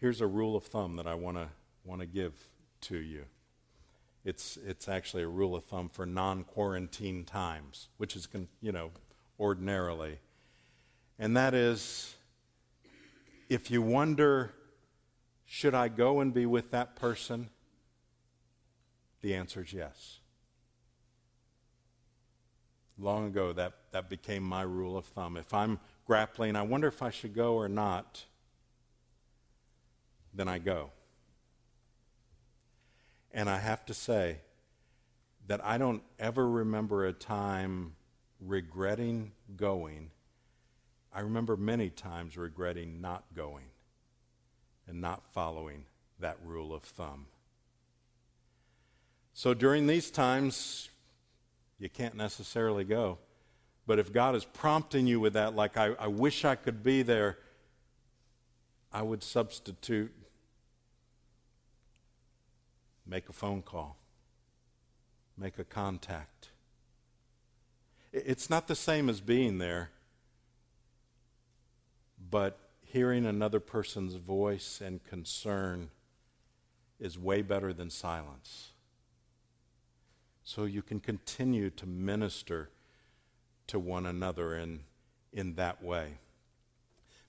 here's 0.00 0.20
a 0.20 0.26
rule 0.26 0.56
of 0.56 0.64
thumb 0.64 0.96
that 0.96 1.06
I 1.06 1.14
want 1.14 1.38
to 1.38 1.48
want 1.84 2.02
to 2.02 2.06
give 2.06 2.34
to 2.82 2.98
you. 2.98 3.24
It's, 4.24 4.58
it's 4.66 4.88
actually 4.88 5.22
a 5.22 5.28
rule 5.28 5.54
of 5.54 5.64
thumb 5.64 5.88
for 5.88 6.04
non 6.04 6.44
quarantine 6.44 7.24
times, 7.24 7.88
which 7.96 8.14
is, 8.14 8.28
you 8.60 8.72
know, 8.72 8.90
ordinarily. 9.40 10.18
And 11.18 11.36
that 11.36 11.54
is 11.54 12.14
if 13.48 13.70
you 13.70 13.80
wonder, 13.80 14.52
should 15.46 15.74
I 15.74 15.88
go 15.88 16.20
and 16.20 16.34
be 16.34 16.44
with 16.44 16.72
that 16.72 16.96
person? 16.96 17.48
The 19.22 19.34
answer 19.34 19.62
is 19.62 19.72
yes. 19.72 20.18
Long 22.98 23.26
ago, 23.26 23.52
that, 23.52 23.72
that 23.92 24.10
became 24.10 24.42
my 24.42 24.62
rule 24.62 24.96
of 24.96 25.06
thumb. 25.06 25.36
If 25.36 25.54
I'm 25.54 25.78
grappling, 26.08 26.56
I 26.56 26.62
wonder 26.62 26.88
if 26.88 27.02
I 27.02 27.10
should 27.10 27.34
go 27.34 27.54
or 27.54 27.68
not, 27.68 28.24
then 30.32 30.48
I 30.48 30.58
go. 30.58 30.90
And 33.30 33.48
I 33.50 33.58
have 33.58 33.84
to 33.86 33.94
say 33.94 34.38
that 35.48 35.62
I 35.62 35.76
don't 35.76 36.02
ever 36.18 36.48
remember 36.48 37.06
a 37.06 37.12
time 37.12 37.94
regretting 38.40 39.32
going. 39.54 40.10
I 41.12 41.20
remember 41.20 41.58
many 41.58 41.90
times 41.90 42.38
regretting 42.38 43.02
not 43.02 43.24
going 43.36 43.66
and 44.86 45.02
not 45.02 45.26
following 45.34 45.84
that 46.20 46.38
rule 46.42 46.72
of 46.74 46.82
thumb. 46.84 47.26
So 49.34 49.52
during 49.52 49.86
these 49.86 50.10
times, 50.10 50.88
you 51.78 51.90
can't 51.90 52.16
necessarily 52.16 52.84
go. 52.84 53.18
But 53.88 53.98
if 53.98 54.12
God 54.12 54.34
is 54.34 54.44
prompting 54.44 55.06
you 55.06 55.18
with 55.18 55.32
that, 55.32 55.56
like, 55.56 55.78
I, 55.78 55.94
I 55.98 56.08
wish 56.08 56.44
I 56.44 56.56
could 56.56 56.82
be 56.82 57.00
there, 57.00 57.38
I 58.92 59.00
would 59.00 59.22
substitute 59.22 60.12
make 63.06 63.30
a 63.30 63.32
phone 63.32 63.62
call, 63.62 63.96
make 65.38 65.58
a 65.58 65.64
contact. 65.64 66.50
It's 68.12 68.50
not 68.50 68.68
the 68.68 68.76
same 68.76 69.08
as 69.08 69.22
being 69.22 69.56
there, 69.56 69.88
but 72.30 72.58
hearing 72.82 73.24
another 73.24 73.58
person's 73.58 74.16
voice 74.16 74.82
and 74.84 75.02
concern 75.02 75.88
is 77.00 77.18
way 77.18 77.40
better 77.40 77.72
than 77.72 77.88
silence. 77.88 78.72
So 80.44 80.64
you 80.64 80.82
can 80.82 81.00
continue 81.00 81.70
to 81.70 81.86
minister 81.86 82.68
to 83.68 83.78
one 83.78 84.06
another 84.06 84.56
in, 84.56 84.80
in 85.32 85.54
that 85.54 85.82
way. 85.82 86.18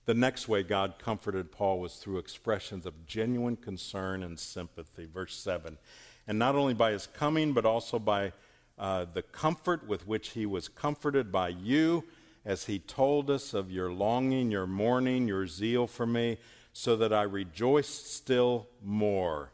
The 0.06 0.14
next 0.14 0.48
way 0.48 0.62
God 0.62 0.94
comforted 0.98 1.52
Paul 1.52 1.78
was 1.78 1.96
through 1.96 2.18
expressions 2.18 2.86
of 2.86 3.06
genuine 3.06 3.56
concern 3.56 4.22
and 4.22 4.38
sympathy. 4.38 5.06
Verse 5.06 5.36
7. 5.36 5.78
And 6.26 6.38
not 6.38 6.56
only 6.56 6.74
by 6.74 6.92
his 6.92 7.06
coming, 7.06 7.52
but 7.52 7.64
also 7.64 7.98
by 7.98 8.32
uh, 8.78 9.06
the 9.12 9.22
comfort 9.22 9.86
with 9.86 10.06
which 10.06 10.30
he 10.30 10.46
was 10.46 10.68
comforted 10.68 11.30
by 11.30 11.48
you, 11.48 12.04
as 12.44 12.64
he 12.64 12.78
told 12.78 13.30
us 13.30 13.52
of 13.52 13.70
your 13.70 13.92
longing, 13.92 14.50
your 14.50 14.66
mourning, 14.66 15.28
your 15.28 15.46
zeal 15.46 15.86
for 15.86 16.06
me, 16.06 16.38
so 16.72 16.96
that 16.96 17.12
I 17.12 17.22
rejoice 17.22 17.88
still 17.88 18.68
more. 18.82 19.50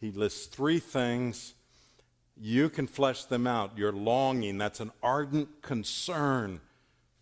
He 0.00 0.12
lists 0.12 0.46
three 0.46 0.78
things. 0.78 1.54
You 2.36 2.68
can 2.68 2.86
flesh 2.86 3.24
them 3.24 3.46
out. 3.46 3.76
Your 3.78 3.92
longing, 3.92 4.58
that's 4.58 4.80
an 4.80 4.92
ardent 5.02 5.62
concern 5.62 6.60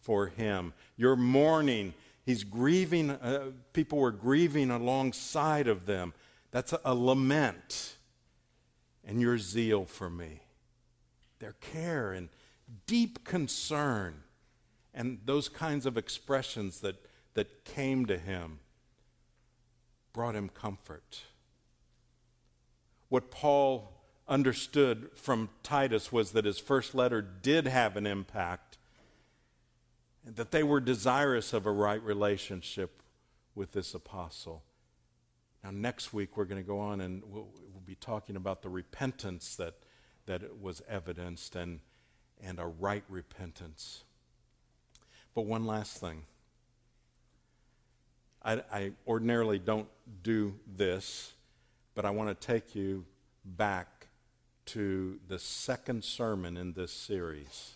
for 0.01 0.29
him. 0.29 0.73
Your 0.97 1.17
mourning, 1.17 1.95
He's 2.31 2.45
grieving, 2.45 3.11
uh, 3.11 3.51
people 3.73 3.99
were 3.99 4.13
grieving 4.13 4.71
alongside 4.71 5.67
of 5.67 5.87
them. 5.87 6.15
That's 6.53 6.73
a, 6.73 6.81
a 6.85 6.95
lament. 6.95 7.97
And 9.05 9.21
your 9.21 9.39
zeal 9.39 9.85
for 9.87 10.09
me, 10.09 10.43
their 11.41 11.55
care 11.55 12.13
and 12.13 12.29
deep 12.87 13.25
concern, 13.25 14.23
and 14.95 15.19
those 15.25 15.49
kinds 15.49 15.87
of 15.87 15.97
expressions 15.97 16.81
that, 16.81 17.05
that 17.35 17.65
came 17.65 18.07
to 18.07 18.17
him 18.17 18.61
brought 20.13 20.37
him 20.37 20.49
comfort. 20.49 21.23
What 23.09 23.31
Paul 23.33 24.00
understood 24.31 25.11
from 25.15 25.51
Titus 25.65 26.13
was 26.13 26.31
that 26.33 26.45
his 26.45 26.61
first 26.61 26.95
letter 26.95 27.21
did 27.21 27.67
have 27.67 27.97
an 27.97 28.07
impact 28.07 28.79
and 30.25 30.37
that 30.37 30.53
they 30.53 30.63
were 30.63 30.81
desirous 30.81 31.53
of 31.53 31.67
a 31.67 31.73
right 31.73 32.03
relationship 32.03 33.03
with 33.57 33.73
this 33.73 33.93
apostle. 33.93 34.63
Now, 35.65 35.73
next 35.73 36.15
week, 36.15 36.37
we're 36.37 36.45
going 36.45 36.63
to 36.63 36.67
go 36.67 36.79
on 36.79 37.01
and 37.01 37.23
we'll, 37.27 37.49
we'll, 37.73 37.83
be 37.85 37.97
talking 37.97 38.37
about 38.37 38.63
the 38.63 38.69
repentance 38.69 39.57
that, 39.57 39.75
that 40.27 40.61
was 40.63 40.81
evidenced 40.89 41.57
and, 41.57 41.81
and 42.41 42.61
a 42.61 42.67
right 42.67 43.03
repentance. 43.09 44.05
But 45.35 45.43
one 45.43 45.67
last 45.67 45.99
thing. 45.99 46.23
I, 48.43 48.63
I 48.73 48.93
ordinarily 49.09 49.59
don't 49.59 49.89
do 50.23 50.55
this, 50.77 51.33
but 51.95 52.05
I 52.05 52.11
want 52.11 52.29
to 52.29 52.47
take 52.47 52.77
you 52.77 53.05
back 53.45 54.00
to 54.71 55.19
the 55.27 55.39
second 55.39 56.05
sermon 56.05 56.57
in 56.57 56.73
this 56.75 56.93
series 56.93 57.73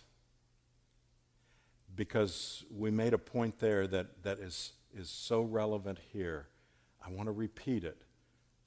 because 1.93 2.63
we 2.73 2.89
made 2.89 3.13
a 3.13 3.17
point 3.17 3.59
there 3.59 3.85
that, 3.85 4.23
that 4.23 4.39
is, 4.39 4.71
is 4.97 5.09
so 5.09 5.41
relevant 5.41 5.99
here. 6.13 6.47
I 7.05 7.11
want 7.11 7.27
to 7.27 7.33
repeat 7.33 7.83
it 7.83 8.01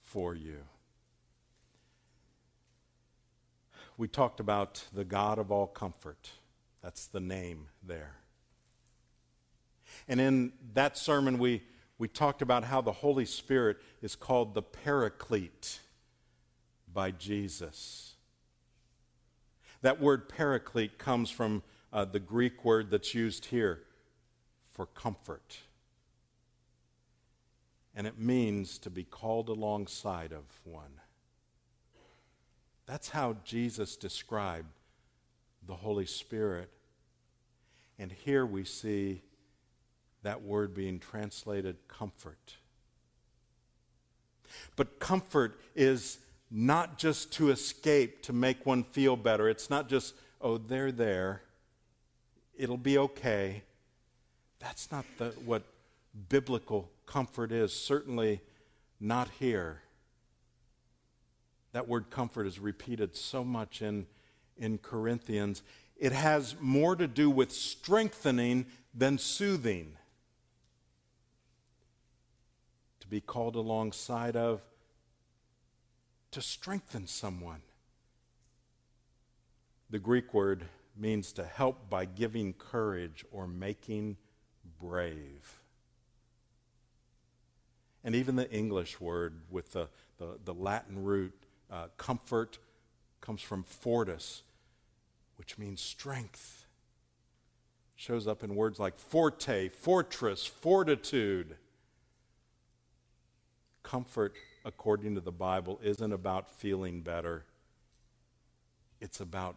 for 0.02 0.34
you. 0.34 0.58
We 3.96 4.08
talked 4.08 4.40
about 4.40 4.84
the 4.92 5.04
God 5.04 5.38
of 5.38 5.50
all 5.50 5.66
comfort. 5.66 6.30
That's 6.82 7.06
the 7.06 7.20
name 7.20 7.68
there. 7.82 8.16
And 10.06 10.20
in 10.20 10.52
that 10.74 10.98
sermon, 10.98 11.38
we, 11.38 11.62
we 11.96 12.08
talked 12.08 12.42
about 12.42 12.64
how 12.64 12.82
the 12.82 12.92
Holy 12.92 13.24
Spirit 13.24 13.78
is 14.02 14.14
called 14.14 14.52
the 14.52 14.62
Paraclete 14.62 15.80
by 16.92 17.10
Jesus. 17.10 18.07
That 19.82 20.00
word 20.00 20.28
paraclete 20.28 20.98
comes 20.98 21.30
from 21.30 21.62
uh, 21.92 22.04
the 22.04 22.18
Greek 22.20 22.64
word 22.64 22.90
that's 22.90 23.14
used 23.14 23.46
here 23.46 23.82
for 24.72 24.86
comfort. 24.86 25.58
And 27.94 28.06
it 28.06 28.18
means 28.18 28.78
to 28.78 28.90
be 28.90 29.04
called 29.04 29.48
alongside 29.48 30.32
of 30.32 30.44
one. 30.64 31.00
That's 32.86 33.10
how 33.10 33.36
Jesus 33.44 33.96
described 33.96 34.68
the 35.66 35.74
Holy 35.76 36.06
Spirit. 36.06 36.70
And 37.98 38.10
here 38.10 38.46
we 38.46 38.64
see 38.64 39.22
that 40.22 40.42
word 40.42 40.74
being 40.74 40.98
translated 40.98 41.76
comfort. 41.88 42.56
But 44.76 44.98
comfort 44.98 45.60
is 45.74 46.18
not 46.50 46.98
just 46.98 47.32
to 47.34 47.50
escape, 47.50 48.22
to 48.22 48.32
make 48.32 48.64
one 48.64 48.82
feel 48.82 49.16
better. 49.16 49.48
It's 49.48 49.68
not 49.70 49.88
just 49.88 50.14
oh, 50.40 50.58
they're 50.58 50.92
there. 50.92 51.42
It'll 52.56 52.76
be 52.76 52.98
okay. 52.98 53.62
That's 54.58 54.90
not 54.90 55.04
the, 55.18 55.26
what 55.44 55.62
biblical 56.28 56.90
comfort 57.06 57.52
is, 57.52 57.72
certainly 57.72 58.40
not 59.00 59.28
here. 59.38 59.82
That 61.72 61.88
word 61.88 62.10
comfort 62.10 62.46
is 62.46 62.58
repeated 62.58 63.16
so 63.16 63.44
much 63.44 63.82
in, 63.82 64.06
in 64.56 64.78
Corinthians. 64.78 65.62
It 65.96 66.12
has 66.12 66.56
more 66.60 66.96
to 66.96 67.06
do 67.06 67.30
with 67.30 67.52
strengthening 67.52 68.66
than 68.94 69.18
soothing. 69.18 69.92
To 73.00 73.06
be 73.06 73.20
called 73.20 73.54
alongside 73.54 74.34
of, 74.34 74.62
to 76.30 76.40
strengthen 76.40 77.06
someone. 77.06 77.62
The 79.90 79.98
Greek 79.98 80.34
word 80.34 80.64
means 80.96 81.32
to 81.34 81.44
help 81.44 81.88
by 81.88 82.04
giving 82.04 82.52
courage 82.52 83.24
or 83.30 83.46
making 83.46 84.16
brave. 84.80 85.60
And 88.04 88.14
even 88.14 88.36
the 88.36 88.50
English 88.50 89.00
word 89.00 89.40
with 89.50 89.72
the, 89.72 89.88
the, 90.18 90.38
the 90.44 90.54
Latin 90.54 91.04
root, 91.04 91.34
uh, 91.70 91.86
comfort, 91.96 92.58
comes 93.20 93.42
from 93.42 93.62
fortis, 93.62 94.42
which 95.36 95.58
means 95.58 95.80
strength. 95.80 96.66
Shows 97.96 98.26
up 98.26 98.44
in 98.44 98.54
words 98.54 98.78
like 98.78 98.98
forte, 98.98 99.68
fortress, 99.68 100.46
fortitude. 100.46 101.56
Comfort, 103.82 104.34
according 104.64 105.14
to 105.14 105.20
the 105.20 105.32
Bible, 105.32 105.80
isn't 105.82 106.12
about 106.12 106.50
feeling 106.50 107.00
better, 107.00 107.44
it's 109.00 109.20
about 109.20 109.56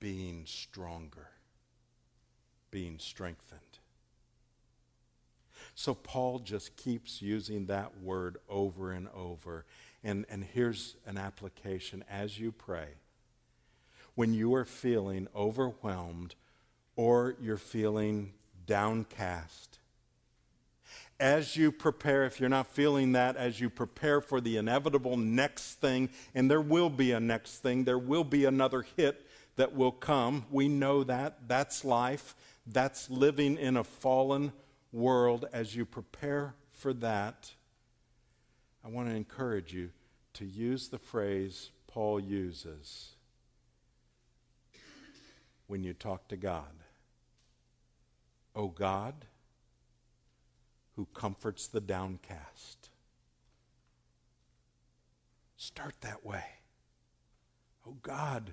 being 0.00 0.44
stronger, 0.46 1.28
being 2.70 2.98
strengthened. 2.98 3.60
So 5.74 5.94
Paul 5.94 6.40
just 6.40 6.76
keeps 6.76 7.22
using 7.22 7.66
that 7.66 8.00
word 8.00 8.38
over 8.48 8.92
and 8.92 9.08
over. 9.14 9.64
And, 10.02 10.26
and 10.28 10.44
here's 10.44 10.96
an 11.06 11.18
application 11.18 12.04
as 12.10 12.38
you 12.38 12.52
pray. 12.52 12.88
When 14.14 14.34
you 14.34 14.54
are 14.54 14.64
feeling 14.64 15.28
overwhelmed 15.34 16.34
or 16.96 17.36
you're 17.40 17.56
feeling 17.56 18.32
downcast, 18.66 19.77
as 21.20 21.56
you 21.56 21.72
prepare, 21.72 22.24
if 22.24 22.38
you're 22.38 22.48
not 22.48 22.68
feeling 22.68 23.12
that, 23.12 23.36
as 23.36 23.60
you 23.60 23.68
prepare 23.68 24.20
for 24.20 24.40
the 24.40 24.56
inevitable 24.56 25.16
next 25.16 25.74
thing, 25.80 26.10
and 26.34 26.50
there 26.50 26.60
will 26.60 26.90
be 26.90 27.12
a 27.12 27.20
next 27.20 27.58
thing, 27.58 27.84
there 27.84 27.98
will 27.98 28.24
be 28.24 28.44
another 28.44 28.84
hit 28.96 29.26
that 29.56 29.74
will 29.74 29.92
come. 29.92 30.46
We 30.50 30.68
know 30.68 31.02
that. 31.04 31.48
That's 31.48 31.84
life. 31.84 32.36
That's 32.66 33.10
living 33.10 33.56
in 33.56 33.76
a 33.76 33.84
fallen 33.84 34.52
world, 34.92 35.46
as 35.52 35.74
you 35.74 35.84
prepare 35.84 36.54
for 36.70 36.92
that, 36.94 37.52
I 38.84 38.88
want 38.88 39.08
to 39.08 39.14
encourage 39.14 39.72
you 39.74 39.90
to 40.34 40.44
use 40.44 40.88
the 40.88 40.98
phrase 40.98 41.70
Paul 41.88 42.20
uses 42.20 43.10
when 45.66 45.82
you 45.82 45.92
talk 45.92 46.28
to 46.28 46.36
God. 46.36 46.64
O 48.54 48.68
God, 48.68 49.14
who 50.98 51.06
comforts 51.14 51.68
the 51.68 51.80
downcast. 51.80 52.90
Start 55.56 55.94
that 56.00 56.26
way. 56.26 56.42
Oh 57.86 57.94
God, 58.02 58.52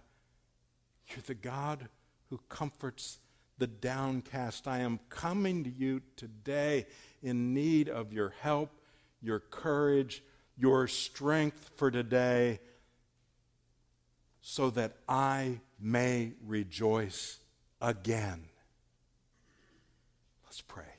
you're 1.07 1.23
the 1.25 1.33
God 1.33 1.89
who 2.29 2.39
comforts 2.47 3.17
the 3.57 3.65
downcast. 3.65 4.67
I 4.67 4.81
am 4.81 4.99
coming 5.09 5.63
to 5.63 5.71
you 5.71 6.03
today 6.17 6.85
in 7.23 7.55
need 7.55 7.89
of 7.89 8.13
your 8.13 8.35
help, 8.41 8.69
your 9.23 9.39
courage, 9.39 10.21
your 10.55 10.87
strength 10.87 11.71
for 11.77 11.89
today, 11.89 12.59
so 14.41 14.69
that 14.69 14.97
I 15.09 15.61
may 15.79 16.33
rejoice 16.45 17.39
again. 17.81 18.43
Let's 20.45 20.61
pray. 20.61 20.94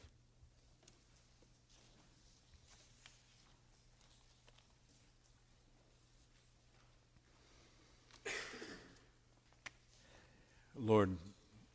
Lord, 10.78 11.16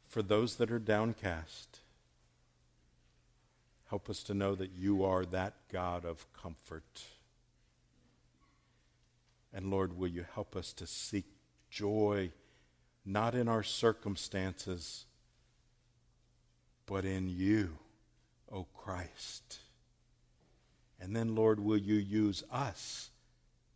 for 0.10 0.22
those 0.22 0.56
that 0.56 0.72
are 0.72 0.80
downcast. 0.80 1.80
Help 3.90 4.10
us 4.10 4.24
to 4.24 4.34
know 4.34 4.56
that 4.56 4.72
you 4.72 5.04
are 5.04 5.26
that 5.26 5.54
God 5.72 6.06
of 6.06 6.26
comfort. 6.34 7.04
And 9.54 9.70
Lord, 9.70 9.98
will 9.98 10.08
you 10.08 10.26
help 10.34 10.56
us 10.56 10.72
to 10.74 10.88
seek 10.88 11.26
joy 11.70 12.32
not 13.06 13.36
in 13.36 13.48
our 13.48 13.64
circumstances, 13.64 15.06
but 16.86 17.06
in 17.06 17.28
you, 17.28 17.78
O 18.52 18.66
Christ. 18.76 19.60
And 21.00 21.16
then, 21.16 21.36
Lord, 21.36 21.60
will 21.60 21.78
you 21.78 21.96
use 21.96 22.44
us 22.52 23.10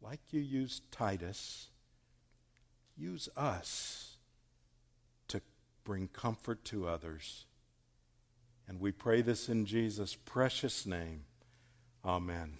like 0.02 0.20
you 0.32 0.42
used 0.42 0.92
Titus? 0.92 1.68
Use 2.98 3.28
us 3.36 4.15
bring 5.86 6.10
comfort 6.10 6.66
to 6.66 6.88
others. 6.90 7.46
And 8.68 8.82
we 8.82 8.92
pray 8.92 9.22
this 9.22 9.48
in 9.48 9.66
Jesus' 9.66 10.18
precious 10.26 10.86
name. 10.86 11.24
Amen. 12.04 12.58